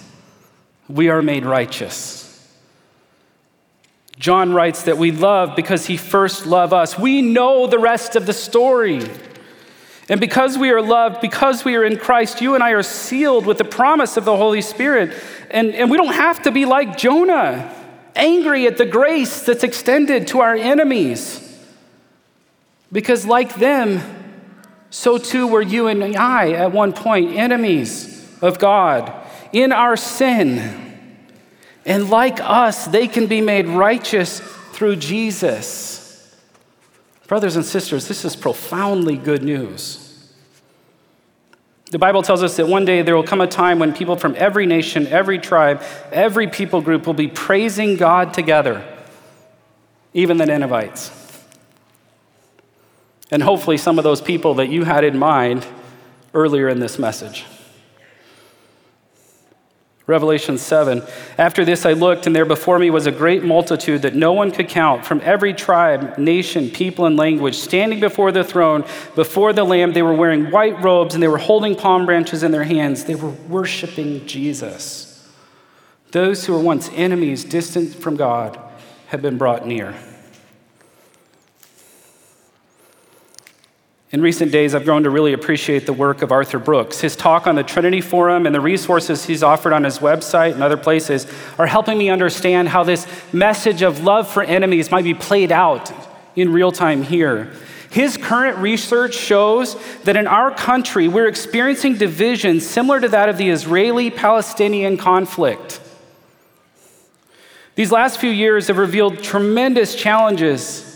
we 0.88 1.08
are 1.08 1.22
made 1.22 1.46
righteous. 1.46 2.28
John 4.18 4.52
writes 4.52 4.84
that 4.84 4.98
we 4.98 5.12
love 5.12 5.56
because 5.56 5.86
he 5.86 5.96
first 5.96 6.46
loved 6.46 6.72
us. 6.72 6.98
We 6.98 7.22
know 7.22 7.66
the 7.66 7.78
rest 7.78 8.16
of 8.16 8.26
the 8.26 8.32
story. 8.32 9.08
And 10.08 10.20
because 10.20 10.58
we 10.58 10.70
are 10.70 10.82
loved, 10.82 11.20
because 11.20 11.64
we 11.64 11.76
are 11.76 11.84
in 11.84 11.96
Christ, 11.96 12.40
you 12.40 12.54
and 12.54 12.62
I 12.62 12.70
are 12.70 12.82
sealed 12.82 13.46
with 13.46 13.58
the 13.58 13.64
promise 13.64 14.16
of 14.16 14.24
the 14.24 14.36
Holy 14.36 14.60
Spirit. 14.60 15.16
And, 15.50 15.74
and 15.74 15.90
we 15.90 15.96
don't 15.96 16.14
have 16.14 16.42
to 16.42 16.50
be 16.50 16.66
like 16.66 16.98
Jonah, 16.98 17.74
angry 18.14 18.66
at 18.66 18.78
the 18.78 18.86
grace 18.86 19.42
that's 19.42 19.64
extended 19.64 20.26
to 20.28 20.40
our 20.40 20.54
enemies. 20.54 21.38
Because, 22.90 23.26
like 23.26 23.56
them, 23.56 24.00
so 24.90 25.16
too 25.18 25.46
were 25.46 25.62
you 25.62 25.86
and 25.86 26.16
I 26.16 26.52
at 26.52 26.72
one 26.72 26.92
point, 26.92 27.36
enemies 27.36 28.28
of 28.42 28.58
God 28.58 29.12
in 29.52 29.72
our 29.72 29.96
sin. 29.96 30.98
And 31.84 32.10
like 32.10 32.38
us, 32.40 32.86
they 32.86 33.08
can 33.08 33.26
be 33.26 33.40
made 33.40 33.66
righteous 33.66 34.40
through 34.72 34.96
Jesus. 34.96 36.36
Brothers 37.26 37.56
and 37.56 37.64
sisters, 37.64 38.08
this 38.08 38.24
is 38.24 38.36
profoundly 38.36 39.16
good 39.16 39.42
news. 39.42 40.11
The 41.92 41.98
Bible 41.98 42.22
tells 42.22 42.42
us 42.42 42.56
that 42.56 42.66
one 42.66 42.86
day 42.86 43.02
there 43.02 43.14
will 43.14 43.22
come 43.22 43.42
a 43.42 43.46
time 43.46 43.78
when 43.78 43.92
people 43.92 44.16
from 44.16 44.34
every 44.38 44.64
nation, 44.64 45.06
every 45.08 45.38
tribe, 45.38 45.82
every 46.10 46.46
people 46.46 46.80
group 46.80 47.06
will 47.06 47.12
be 47.12 47.28
praising 47.28 47.96
God 47.96 48.32
together, 48.32 48.82
even 50.14 50.38
the 50.38 50.46
Ninevites. 50.46 51.10
And 53.30 53.42
hopefully, 53.42 53.76
some 53.76 53.98
of 53.98 54.04
those 54.04 54.22
people 54.22 54.54
that 54.54 54.70
you 54.70 54.84
had 54.84 55.04
in 55.04 55.18
mind 55.18 55.66
earlier 56.32 56.66
in 56.66 56.80
this 56.80 56.98
message. 56.98 57.44
Revelation 60.06 60.58
7. 60.58 61.02
After 61.38 61.64
this 61.64 61.86
I 61.86 61.92
looked, 61.92 62.26
and 62.26 62.34
there 62.34 62.44
before 62.44 62.78
me 62.78 62.90
was 62.90 63.06
a 63.06 63.12
great 63.12 63.44
multitude 63.44 64.02
that 64.02 64.16
no 64.16 64.32
one 64.32 64.50
could 64.50 64.68
count 64.68 65.06
from 65.06 65.20
every 65.22 65.54
tribe, 65.54 66.18
nation, 66.18 66.70
people, 66.70 67.06
and 67.06 67.16
language, 67.16 67.54
standing 67.54 68.00
before 68.00 68.32
the 68.32 68.42
throne, 68.42 68.84
before 69.14 69.52
the 69.52 69.64
Lamb. 69.64 69.92
They 69.92 70.02
were 70.02 70.14
wearing 70.14 70.50
white 70.50 70.82
robes 70.82 71.14
and 71.14 71.22
they 71.22 71.28
were 71.28 71.38
holding 71.38 71.76
palm 71.76 72.04
branches 72.04 72.42
in 72.42 72.50
their 72.50 72.64
hands. 72.64 73.04
They 73.04 73.14
were 73.14 73.30
worshiping 73.30 74.26
Jesus. 74.26 75.08
Those 76.10 76.44
who 76.44 76.52
were 76.52 76.60
once 76.60 76.90
enemies, 76.94 77.44
distant 77.44 77.94
from 77.94 78.16
God, 78.16 78.58
have 79.06 79.22
been 79.22 79.38
brought 79.38 79.66
near. 79.66 79.94
In 84.12 84.20
recent 84.20 84.52
days, 84.52 84.74
I've 84.74 84.84
grown 84.84 85.04
to 85.04 85.10
really 85.10 85.32
appreciate 85.32 85.86
the 85.86 85.94
work 85.94 86.20
of 86.20 86.30
Arthur 86.30 86.58
Brooks. 86.58 87.00
His 87.00 87.16
talk 87.16 87.46
on 87.46 87.54
the 87.54 87.62
Trinity 87.62 88.02
Forum 88.02 88.44
and 88.44 88.54
the 88.54 88.60
resources 88.60 89.24
he's 89.24 89.42
offered 89.42 89.72
on 89.72 89.84
his 89.84 90.00
website 90.00 90.52
and 90.52 90.62
other 90.62 90.76
places 90.76 91.26
are 91.58 91.66
helping 91.66 91.96
me 91.96 92.10
understand 92.10 92.68
how 92.68 92.84
this 92.84 93.06
message 93.32 93.80
of 93.80 94.04
love 94.04 94.28
for 94.28 94.42
enemies 94.42 94.90
might 94.90 95.04
be 95.04 95.14
played 95.14 95.50
out 95.50 95.90
in 96.36 96.52
real 96.52 96.70
time 96.70 97.02
here. 97.02 97.54
His 97.88 98.18
current 98.18 98.58
research 98.58 99.14
shows 99.14 99.76
that 100.02 100.16
in 100.16 100.26
our 100.26 100.50
country, 100.50 101.08
we're 101.08 101.26
experiencing 101.26 101.96
division 101.96 102.60
similar 102.60 103.00
to 103.00 103.08
that 103.08 103.30
of 103.30 103.38
the 103.38 103.48
Israeli 103.48 104.10
Palestinian 104.10 104.98
conflict. 104.98 105.80
These 107.76 107.90
last 107.90 108.18
few 108.20 108.30
years 108.30 108.66
have 108.66 108.76
revealed 108.76 109.22
tremendous 109.22 109.94
challenges 109.94 110.91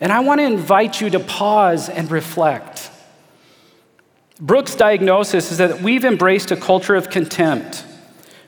and 0.00 0.12
I 0.12 0.20
want 0.20 0.40
to 0.40 0.44
invite 0.44 1.00
you 1.00 1.10
to 1.10 1.20
pause 1.20 1.88
and 1.88 2.10
reflect. 2.10 2.90
Brooks' 4.40 4.74
diagnosis 4.74 5.50
is 5.50 5.58
that 5.58 5.82
we've 5.82 6.04
embraced 6.04 6.50
a 6.50 6.56
culture 6.56 6.94
of 6.94 7.10
contempt 7.10 7.84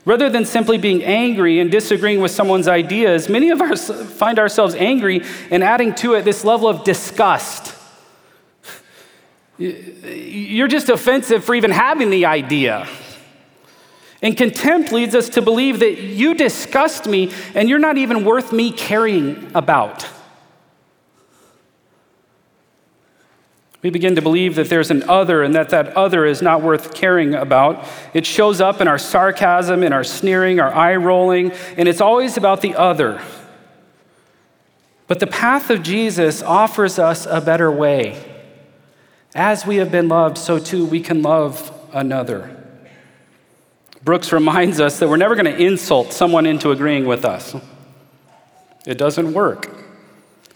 Rather 0.03 0.29
than 0.29 0.45
simply 0.45 0.77
being 0.77 1.03
angry 1.03 1.59
and 1.59 1.69
disagreeing 1.69 2.21
with 2.21 2.31
someone's 2.31 2.67
ideas, 2.67 3.29
many 3.29 3.51
of 3.51 3.61
us 3.61 3.89
find 4.17 4.39
ourselves 4.39 4.73
angry 4.75 5.21
and 5.51 5.63
adding 5.63 5.93
to 5.93 6.15
it 6.15 6.23
this 6.23 6.43
level 6.43 6.67
of 6.67 6.83
disgust. 6.83 7.75
You're 9.59 10.67
just 10.67 10.89
offensive 10.89 11.43
for 11.43 11.53
even 11.53 11.69
having 11.69 12.09
the 12.09 12.25
idea. 12.25 12.87
And 14.23 14.35
contempt 14.35 14.91
leads 14.91 15.13
us 15.13 15.29
to 15.29 15.41
believe 15.41 15.79
that 15.79 16.01
you 16.01 16.33
disgust 16.33 17.05
me 17.05 17.31
and 17.53 17.69
you're 17.69 17.79
not 17.79 17.97
even 17.97 18.25
worth 18.25 18.51
me 18.51 18.71
caring 18.71 19.51
about. 19.53 20.07
We 23.81 23.89
begin 23.89 24.15
to 24.15 24.21
believe 24.21 24.55
that 24.55 24.69
there's 24.69 24.91
an 24.91 25.03
other 25.09 25.41
and 25.41 25.55
that 25.55 25.69
that 25.69 25.95
other 25.97 26.25
is 26.25 26.41
not 26.41 26.61
worth 26.61 26.93
caring 26.93 27.33
about. 27.33 27.87
It 28.13 28.25
shows 28.25 28.61
up 28.61 28.79
in 28.79 28.87
our 28.87 28.99
sarcasm, 28.99 29.81
in 29.81 29.91
our 29.91 30.03
sneering, 30.03 30.59
our 30.59 30.71
eye 30.73 30.95
rolling, 30.95 31.51
and 31.77 31.87
it's 31.87 32.01
always 32.01 32.37
about 32.37 32.61
the 32.61 32.75
other. 32.75 33.21
But 35.07 35.19
the 35.19 35.27
path 35.27 35.69
of 35.71 35.81
Jesus 35.81 36.43
offers 36.43 36.99
us 36.99 37.25
a 37.25 37.41
better 37.41 37.71
way. 37.71 38.23
As 39.33 39.65
we 39.65 39.77
have 39.77 39.91
been 39.91 40.09
loved, 40.09 40.37
so 40.37 40.59
too 40.59 40.85
we 40.85 41.01
can 41.01 41.21
love 41.23 41.71
another. 41.91 42.55
Brooks 44.03 44.31
reminds 44.31 44.79
us 44.79 44.99
that 44.99 45.09
we're 45.09 45.17
never 45.17 45.35
going 45.35 45.45
to 45.45 45.57
insult 45.57 46.13
someone 46.13 46.45
into 46.45 46.71
agreeing 46.71 47.05
with 47.05 47.25
us. 47.25 47.55
It 48.85 48.97
doesn't 48.97 49.33
work. 49.33 49.80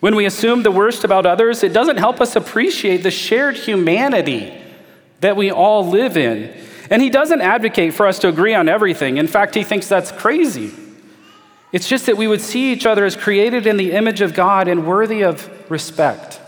When 0.06 0.15
we 0.15 0.28
assume 0.28 0.62
the 0.62 0.70
worst 0.70 1.04
about 1.04 1.26
others, 1.26 1.63
it 1.63 1.74
doesn't 1.74 1.98
help 1.98 2.22
us 2.22 2.36
appreciate 2.36 2.98
the 2.98 3.10
shared 3.10 3.58
humanity 3.58 4.54
that 5.22 5.36
we 5.36 5.50
all 5.50 5.89
live 5.89 6.15
in. 6.15 6.56
And 6.91 7.02
he 7.02 7.10
doesn't 7.10 7.41
advocate 7.41 7.96
for 7.96 8.06
us 8.06 8.20
to 8.20 8.28
agree 8.28 8.54
on 8.54 8.70
everything. 8.70 9.18
In 9.18 9.26
fact, 9.26 9.56
he 9.56 9.63
thinks 9.63 9.88
that's 9.88 10.12
crazy. 10.12 10.72
It's 11.72 11.89
just 11.89 12.06
that 12.06 12.18
we 12.18 12.28
would 12.28 12.41
see 12.41 12.72
each 12.72 12.86
other 12.86 13.04
as 13.04 13.15
created 13.15 13.65
in 13.65 13.78
the 13.78 13.94
image 13.94 14.22
of 14.22 14.36
God 14.36 14.68
and 14.68 14.86
worthy 14.86 15.24
of 15.24 15.50
respect. 15.72 16.39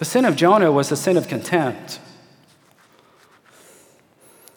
The 0.00 0.04
sin 0.04 0.26
of 0.26 0.36
Jonah 0.36 0.70
was 0.70 0.92
a 0.92 0.96
sin 0.96 1.16
of 1.16 1.28
contempt. 1.28 1.98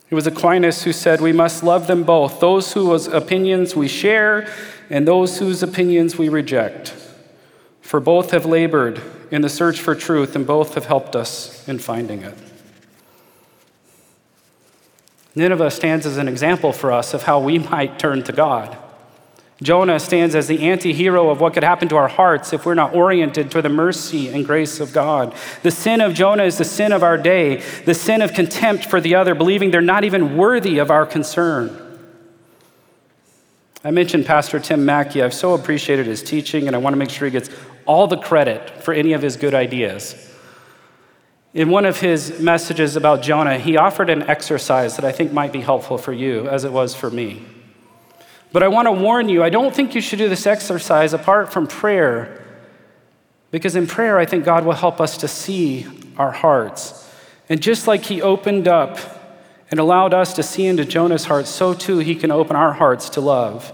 It 0.10 0.16
was 0.16 0.28
Aquinas 0.28 0.84
who 0.84 0.92
said, 0.92 1.22
We 1.22 1.32
must 1.32 1.64
love 1.64 1.88
them 1.88 2.04
both, 2.04 2.42
those 2.42 2.74
whose 2.74 3.08
opinions 3.08 3.78
we 3.78 3.88
share 3.88 4.52
and 4.92 5.08
those 5.08 5.40
whose 5.40 5.64
opinions 5.64 6.18
we 6.18 6.28
reject. 6.28 6.94
For 7.82 8.02
both 8.02 8.32
have 8.32 8.46
labored 8.46 9.02
in 9.32 9.42
the 9.42 9.50
search 9.50 9.80
for 9.80 9.96
truth, 9.96 10.36
and 10.36 10.46
both 10.46 10.76
have 10.76 10.86
helped 10.86 11.16
us 11.16 11.68
in 11.68 11.80
finding 11.80 12.22
it. 12.22 12.38
Nineveh 15.34 15.72
stands 15.72 16.06
as 16.06 16.18
an 16.18 16.28
example 16.28 16.74
for 16.74 16.92
us 16.92 17.14
of 17.14 17.24
how 17.24 17.40
we 17.40 17.58
might 17.74 17.98
turn 17.98 18.22
to 18.24 18.34
God. 18.34 18.78
Jonah 19.64 20.00
stands 20.00 20.36
as 20.36 20.48
the 20.48 20.68
anti 20.68 20.92
hero 20.92 21.30
of 21.30 21.40
what 21.40 21.54
could 21.54 21.64
happen 21.64 21.88
to 21.88 21.96
our 21.96 22.08
hearts 22.08 22.52
if 22.52 22.66
we're 22.66 22.74
not 22.74 22.94
oriented 22.94 23.52
to 23.52 23.62
the 23.62 23.70
mercy 23.70 24.28
and 24.28 24.46
grace 24.46 24.80
of 24.80 24.92
God. 24.92 25.34
The 25.62 25.72
sin 25.72 26.02
of 26.02 26.14
Jonah 26.14 26.44
is 26.44 26.58
the 26.58 26.66
sin 26.66 26.92
of 26.92 27.04
our 27.04 27.18
day, 27.18 27.64
the 27.86 27.94
sin 27.94 28.22
of 28.22 28.34
contempt 28.34 28.86
for 28.86 29.00
the 29.00 29.16
other, 29.16 29.36
believing 29.36 29.72
they're 29.72 29.82
not 29.82 30.04
even 30.04 30.36
worthy 30.36 30.80
of 30.80 30.92
our 30.92 31.06
concern. 31.06 31.91
I 33.84 33.90
mentioned 33.90 34.28
Pastor 34.28 34.60
Tim 34.60 34.86
Mackie. 34.86 35.24
I've 35.24 35.34
so 35.34 35.56
appreciated 35.56 36.06
his 36.06 36.22
teaching, 36.22 36.68
and 36.68 36.76
I 36.76 36.80
want 36.80 36.94
to 36.94 36.98
make 36.98 37.10
sure 37.10 37.26
he 37.26 37.32
gets 37.32 37.50
all 37.88 38.06
the 38.06 38.18
credit 38.18 38.84
for 38.84 38.94
any 38.94 39.14
of 39.14 39.24
his 39.24 39.38
good 39.38 39.56
ideas. 39.56 40.30
In 41.56 41.70
one 41.70 41.86
of 41.86 42.00
his 42.00 42.40
messages 42.40 42.96
about 42.96 43.24
Jonah, 43.24 43.58
he 43.58 43.78
offered 43.78 44.12
an 44.12 44.22
exercise 44.30 44.98
that 44.98 45.04
I 45.04 45.12
think 45.12 45.34
might 45.34 45.52
be 45.52 45.62
helpful 45.62 45.98
for 45.98 46.14
you, 46.14 46.48
as 46.48 46.64
it 46.64 46.72
was 46.72 46.94
for 46.94 47.10
me. 47.10 47.44
But 48.52 48.62
I 48.62 48.68
want 48.68 48.88
to 48.88 48.92
warn 48.92 49.30
you, 49.30 49.44
I 49.44 49.50
don't 49.50 49.74
think 49.74 49.96
you 49.96 50.02
should 50.02 50.20
do 50.20 50.30
this 50.30 50.46
exercise 50.46 51.14
apart 51.14 51.52
from 51.52 51.66
prayer, 51.66 52.46
because 53.50 53.76
in 53.76 53.88
prayer, 53.88 54.20
I 54.20 54.26
think 54.26 54.46
God 54.46 54.64
will 54.64 54.74
help 54.74 55.02
us 55.02 55.18
to 55.18 55.28
see 55.28 55.88
our 56.18 56.32
hearts. 56.32 57.10
And 57.50 57.60
just 57.60 57.88
like 57.88 58.04
He 58.04 58.22
opened 58.22 58.68
up 58.68 59.00
and 59.72 59.80
allowed 59.80 60.14
us 60.14 60.34
to 60.34 60.44
see 60.44 60.68
into 60.68 60.86
Jonah's 60.86 61.26
heart, 61.26 61.48
so 61.48 61.74
too 61.74 62.00
He 62.00 62.14
can 62.14 62.30
open 62.30 62.56
our 62.56 62.74
hearts 62.74 63.10
to 63.12 63.22
love. 63.22 63.74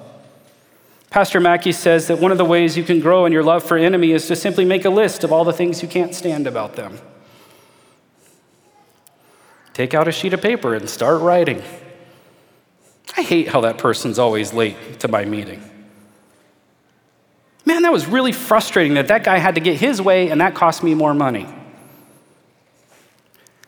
Pastor 1.09 1.39
Mackie 1.39 1.71
says 1.71 2.07
that 2.07 2.19
one 2.19 2.31
of 2.31 2.37
the 2.37 2.45
ways 2.45 2.77
you 2.77 2.83
can 2.83 2.99
grow 2.99 3.25
in 3.25 3.33
your 3.33 3.43
love 3.43 3.63
for 3.63 3.77
enemy 3.77 4.11
is 4.11 4.27
to 4.27 4.35
simply 4.35 4.63
make 4.63 4.85
a 4.85 4.89
list 4.89 5.23
of 5.23 5.31
all 5.31 5.43
the 5.43 5.53
things 5.53 5.81
you 5.81 5.87
can't 5.87 6.13
stand 6.13 6.45
about 6.45 6.75
them. 6.75 6.99
Take 9.73 9.93
out 9.93 10.07
a 10.07 10.11
sheet 10.11 10.33
of 10.33 10.41
paper 10.41 10.75
and 10.75 10.89
start 10.89 11.21
writing. 11.21 11.61
I 13.15 13.21
hate 13.21 13.47
how 13.47 13.61
that 13.61 13.77
person's 13.77 14.19
always 14.19 14.53
late 14.53 14.99
to 14.99 15.07
my 15.07 15.25
meeting. 15.25 15.63
Man, 17.65 17.81
that 17.81 17.91
was 17.91 18.05
really 18.05 18.31
frustrating 18.31 18.93
that 18.95 19.07
that 19.07 19.23
guy 19.23 19.39
had 19.39 19.55
to 19.55 19.61
get 19.61 19.77
his 19.79 20.01
way 20.01 20.29
and 20.29 20.41
that 20.41 20.55
cost 20.55 20.83
me 20.83 20.93
more 20.93 21.13
money. 21.13 21.47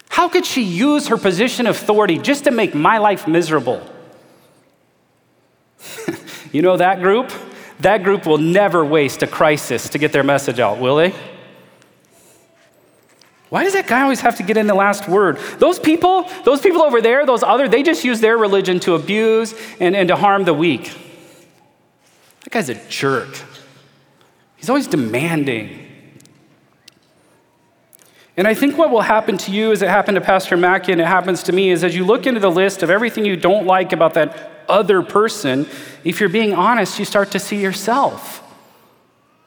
How 0.10 0.28
could 0.28 0.46
she 0.46 0.64
use 0.64 1.08
her 1.08 1.18
position 1.18 1.66
of 1.68 1.76
authority 1.76 2.18
just 2.18 2.44
to 2.44 2.52
make 2.52 2.76
my 2.76 2.98
life 2.98 3.28
miserable? 3.28 3.82
you 6.52 6.62
know 6.62 6.76
that 6.78 7.02
group? 7.02 7.32
That 7.80 8.04
group 8.04 8.26
will 8.26 8.38
never 8.38 8.84
waste 8.84 9.24
a 9.24 9.28
crisis 9.28 9.88
to 9.90 9.98
get 9.98 10.12
their 10.12 10.24
message 10.24 10.60
out, 10.60 10.80
will 10.80 10.98
they? 10.98 11.14
Why 13.50 13.64
does 13.64 13.74
that 13.74 13.88
guy 13.88 14.02
always 14.02 14.22
have 14.22 14.36
to 14.38 14.44
get 14.44 14.58
in 14.58 14.68
the 14.68 14.76
last 14.76 15.08
word? 15.08 15.38
Those 15.58 15.80
people, 15.80 16.30
those 16.44 16.62
people 16.62 16.82
over 16.82 17.02
there, 17.02 17.26
those 17.26 17.42
other, 17.42 17.68
they 17.68 17.82
just 17.82 18.04
use 18.04 18.20
their 18.20 18.38
religion 18.38 18.80
to 18.82 18.96
abuse 18.96 19.56
and, 19.80 19.96
and 19.96 20.08
to 20.10 20.16
harm 20.16 20.44
the 20.44 20.54
weak. 20.54 20.96
That 22.44 22.52
guy's 22.52 22.70
a 22.70 22.76
jerk. 22.90 23.30
He's 24.56 24.70
always 24.70 24.88
demanding. 24.88 25.89
And 28.40 28.48
I 28.48 28.54
think 28.54 28.78
what 28.78 28.90
will 28.90 29.02
happen 29.02 29.38
to 29.38 29.52
you, 29.52 29.74
as 29.74 29.82
it 29.82 29.90
happened 29.90 30.16
to 30.16 30.22
Pastor 30.22 30.56
Mackie 30.56 30.94
and 30.94 31.02
it 31.02 31.08
happens 31.08 31.44
to 31.44 31.52
me, 31.52 31.72
is 31.72 31.84
as 31.84 31.94
you 31.94 32.06
look 32.06 32.26
into 32.26 32.40
the 32.40 32.50
list 32.50 32.82
of 32.82 32.90
everything 32.90 33.26
you 33.26 33.36
don't 33.36 33.66
like 33.66 33.92
about 33.92 34.14
that 34.14 34.64
other 34.70 35.02
person, 35.02 35.68
if 36.06 36.22
you're 36.22 36.30
being 36.30 36.54
honest, 36.54 36.98
you 37.00 37.04
start 37.04 37.32
to 37.32 37.40
see 37.40 37.62
yourself. 37.62 38.42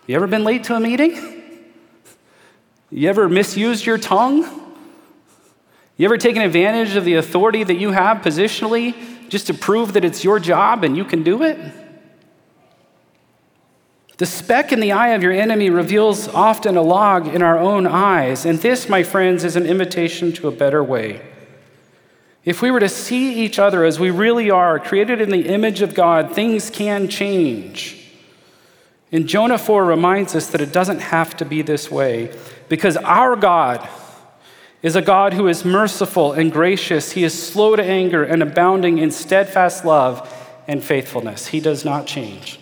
You 0.07 0.14
ever 0.14 0.26
been 0.26 0.44
late 0.44 0.64
to 0.64 0.74
a 0.74 0.81
meeting? 0.81 1.42
You 2.90 3.09
ever 3.09 3.31
misused 3.31 3.87
your 3.87 3.96
tongue? 3.96 4.42
You 5.96 6.05
ever 6.05 6.18
taken 6.18 6.42
advantage 6.42 6.94
of 6.94 7.07
the 7.07 7.14
authority 7.14 7.64
that 7.64 7.76
you 7.76 7.92
have 7.92 8.18
positionally 8.18 8.94
just 9.31 9.46
to 9.46 9.55
prove 9.55 9.94
that 9.94 10.05
it's 10.05 10.22
your 10.22 10.38
job 10.38 10.85
and 10.85 10.98
you 10.98 11.07
can 11.07 11.22
do 11.22 11.42
it? 11.44 11.59
The 14.18 14.27
speck 14.27 14.72
in 14.72 14.81
the 14.81 14.92
eye 14.92 15.11
of 15.11 15.22
your 15.22 15.33
enemy 15.33 15.70
reveals 15.70 16.29
often 16.29 16.77
a 16.77 16.83
log 16.83 17.27
in 17.27 17.42
our 17.42 17.59
own 17.59 17.87
eyes, 17.87 18.44
and 18.44 18.59
this, 18.59 18.88
my 18.88 19.03
friends, 19.03 19.42
is 19.42 19.57
an 19.57 19.66
invitation 19.66 20.33
to 20.35 20.48
a 20.48 20.53
better 20.53 20.85
way. 20.85 21.20
If 22.44 22.61
we 22.61 22.70
were 22.70 22.81
to 22.81 22.88
see 22.88 23.44
each 23.44 23.59
other 23.59 23.85
as 23.85 24.01
we 24.01 24.11
really 24.11 24.51
are, 24.51 24.79
created 24.79 25.20
in 25.20 25.31
the 25.31 25.46
image 25.48 25.81
of 25.81 25.94
God, 25.94 26.35
things 26.35 26.70
can 26.70 27.09
change. 27.09 27.98
And 29.12 29.29
Jonah 29.29 29.59
4 29.59 29.85
reminds 29.85 30.35
us 30.35 30.48
that 30.48 30.61
it 30.61 30.72
doesn't 30.72 31.01
have 31.01 31.37
to 31.37 31.44
be 31.44 31.62
this 31.62 31.90
way. 31.90 32.35
Because 32.68 32.96
our 32.96 33.37
God 33.37 33.87
is 34.83 34.96
a 34.96 35.03
God 35.03 35.35
who 35.35 35.46
is 35.46 35.64
merciful 35.64 36.33
and 36.33 36.51
gracious. 36.51 37.12
He 37.12 37.22
is 37.22 37.40
slow 37.40 37.77
to 37.77 37.85
anger 37.85 38.25
and 38.25 38.42
abounding 38.42 38.98
in 38.98 39.11
steadfast 39.11 39.85
love 39.85 40.29
and 40.66 40.83
faithfulness. 40.83 41.48
He 41.48 41.61
does 41.61 41.85
not 41.85 42.07
change. 42.07 42.59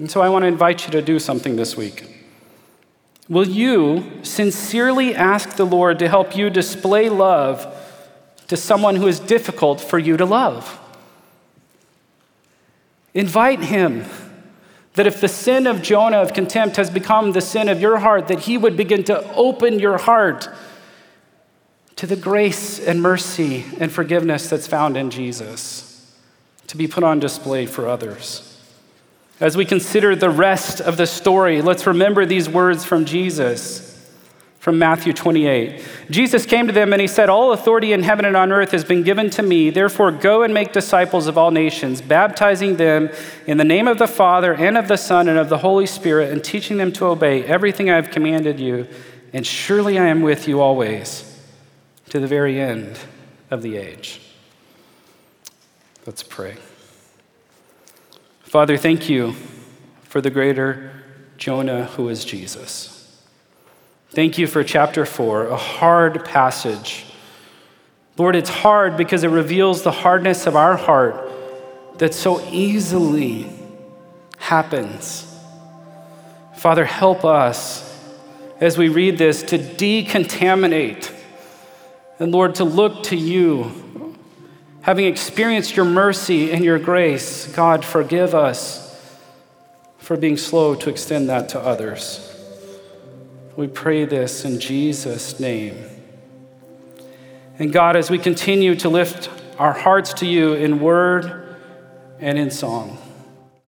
And 0.00 0.10
so 0.10 0.22
I 0.22 0.30
want 0.30 0.44
to 0.44 0.46
invite 0.46 0.86
you 0.86 0.92
to 0.92 1.02
do 1.02 1.18
something 1.18 1.56
this 1.56 1.76
week. 1.76 2.06
Will 3.28 3.46
you 3.46 4.10
sincerely 4.22 5.14
ask 5.14 5.56
the 5.56 5.66
Lord 5.66 5.98
to 5.98 6.08
help 6.08 6.34
you 6.34 6.48
display 6.48 7.10
love 7.10 7.66
to 8.48 8.56
someone 8.56 8.96
who 8.96 9.06
is 9.06 9.20
difficult 9.20 9.78
for 9.78 9.98
you 9.98 10.16
to 10.16 10.24
love? 10.24 10.80
Invite 13.12 13.60
Him 13.60 14.06
that 14.94 15.06
if 15.06 15.20
the 15.20 15.28
sin 15.28 15.66
of 15.66 15.82
Jonah 15.82 16.16
of 16.16 16.32
contempt 16.32 16.76
has 16.76 16.88
become 16.88 17.32
the 17.32 17.42
sin 17.42 17.68
of 17.68 17.78
your 17.78 17.98
heart, 17.98 18.26
that 18.28 18.40
he 18.40 18.56
would 18.56 18.78
begin 18.78 19.04
to 19.04 19.22
open 19.34 19.78
your 19.78 19.98
heart 19.98 20.48
to 21.96 22.06
the 22.06 22.16
grace 22.16 22.80
and 22.80 23.02
mercy 23.02 23.66
and 23.78 23.92
forgiveness 23.92 24.48
that's 24.48 24.66
found 24.66 24.96
in 24.96 25.10
Jesus, 25.10 26.10
to 26.68 26.78
be 26.78 26.88
put 26.88 27.04
on 27.04 27.20
display 27.20 27.66
for 27.66 27.86
others. 27.86 28.49
As 29.40 29.56
we 29.56 29.64
consider 29.64 30.14
the 30.14 30.30
rest 30.30 30.80
of 30.80 30.98
the 30.98 31.06
story, 31.06 31.62
let's 31.62 31.86
remember 31.86 32.26
these 32.26 32.48
words 32.48 32.84
from 32.84 33.06
Jesus 33.06 33.90
from 34.60 34.78
Matthew 34.78 35.14
28. 35.14 35.82
Jesus 36.10 36.44
came 36.44 36.66
to 36.66 36.72
them 36.72 36.92
and 36.92 37.00
he 37.00 37.08
said, 37.08 37.30
All 37.30 37.52
authority 37.52 37.94
in 37.94 38.02
heaven 38.02 38.26
and 38.26 38.36
on 38.36 38.52
earth 38.52 38.72
has 38.72 38.84
been 38.84 39.02
given 39.02 39.30
to 39.30 39.42
me. 39.42 39.70
Therefore, 39.70 40.12
go 40.12 40.42
and 40.42 40.52
make 40.52 40.72
disciples 40.72 41.26
of 41.26 41.38
all 41.38 41.50
nations, 41.50 42.02
baptizing 42.02 42.76
them 42.76 43.08
in 43.46 43.56
the 43.56 43.64
name 43.64 43.88
of 43.88 43.98
the 43.98 44.06
Father 44.06 44.52
and 44.52 44.76
of 44.76 44.86
the 44.86 44.98
Son 44.98 45.28
and 45.28 45.38
of 45.38 45.48
the 45.48 45.58
Holy 45.58 45.86
Spirit, 45.86 46.30
and 46.30 46.44
teaching 46.44 46.76
them 46.76 46.92
to 46.92 47.06
obey 47.06 47.42
everything 47.44 47.88
I 47.88 47.96
have 47.96 48.10
commanded 48.10 48.60
you. 48.60 48.86
And 49.32 49.46
surely 49.46 49.98
I 49.98 50.08
am 50.08 50.20
with 50.20 50.46
you 50.46 50.60
always 50.60 51.40
to 52.10 52.20
the 52.20 52.26
very 52.26 52.60
end 52.60 52.98
of 53.50 53.62
the 53.62 53.78
age. 53.78 54.20
Let's 56.04 56.22
pray. 56.22 56.56
Father, 58.50 58.76
thank 58.76 59.08
you 59.08 59.36
for 60.02 60.20
the 60.20 60.28
greater 60.28 60.90
Jonah 61.38 61.84
who 61.84 62.08
is 62.08 62.24
Jesus. 62.24 63.16
Thank 64.08 64.38
you 64.38 64.48
for 64.48 64.64
chapter 64.64 65.06
four, 65.06 65.46
a 65.46 65.56
hard 65.56 66.24
passage. 66.24 67.06
Lord, 68.18 68.34
it's 68.34 68.50
hard 68.50 68.96
because 68.96 69.22
it 69.22 69.28
reveals 69.28 69.84
the 69.84 69.92
hardness 69.92 70.48
of 70.48 70.56
our 70.56 70.76
heart 70.76 71.30
that 71.98 72.12
so 72.12 72.44
easily 72.50 73.48
happens. 74.36 75.32
Father, 76.56 76.84
help 76.84 77.24
us 77.24 78.04
as 78.58 78.76
we 78.76 78.88
read 78.88 79.16
this 79.16 79.44
to 79.44 79.58
decontaminate 79.58 81.12
and, 82.18 82.32
Lord, 82.32 82.56
to 82.56 82.64
look 82.64 83.04
to 83.04 83.16
you. 83.16 83.70
Having 84.82 85.06
experienced 85.06 85.76
your 85.76 85.84
mercy 85.84 86.50
and 86.52 86.64
your 86.64 86.78
grace, 86.78 87.46
God, 87.48 87.84
forgive 87.84 88.34
us 88.34 88.86
for 89.98 90.16
being 90.16 90.36
slow 90.36 90.74
to 90.74 90.88
extend 90.88 91.28
that 91.28 91.50
to 91.50 91.60
others. 91.60 92.26
We 93.56 93.68
pray 93.68 94.06
this 94.06 94.44
in 94.44 94.58
Jesus' 94.58 95.38
name. 95.38 95.76
And 97.58 97.72
God, 97.72 97.94
as 97.94 98.10
we 98.10 98.18
continue 98.18 98.74
to 98.76 98.88
lift 98.88 99.28
our 99.58 99.74
hearts 99.74 100.14
to 100.14 100.26
you 100.26 100.54
in 100.54 100.80
word 100.80 101.56
and 102.18 102.38
in 102.38 102.50
song, 102.50 102.96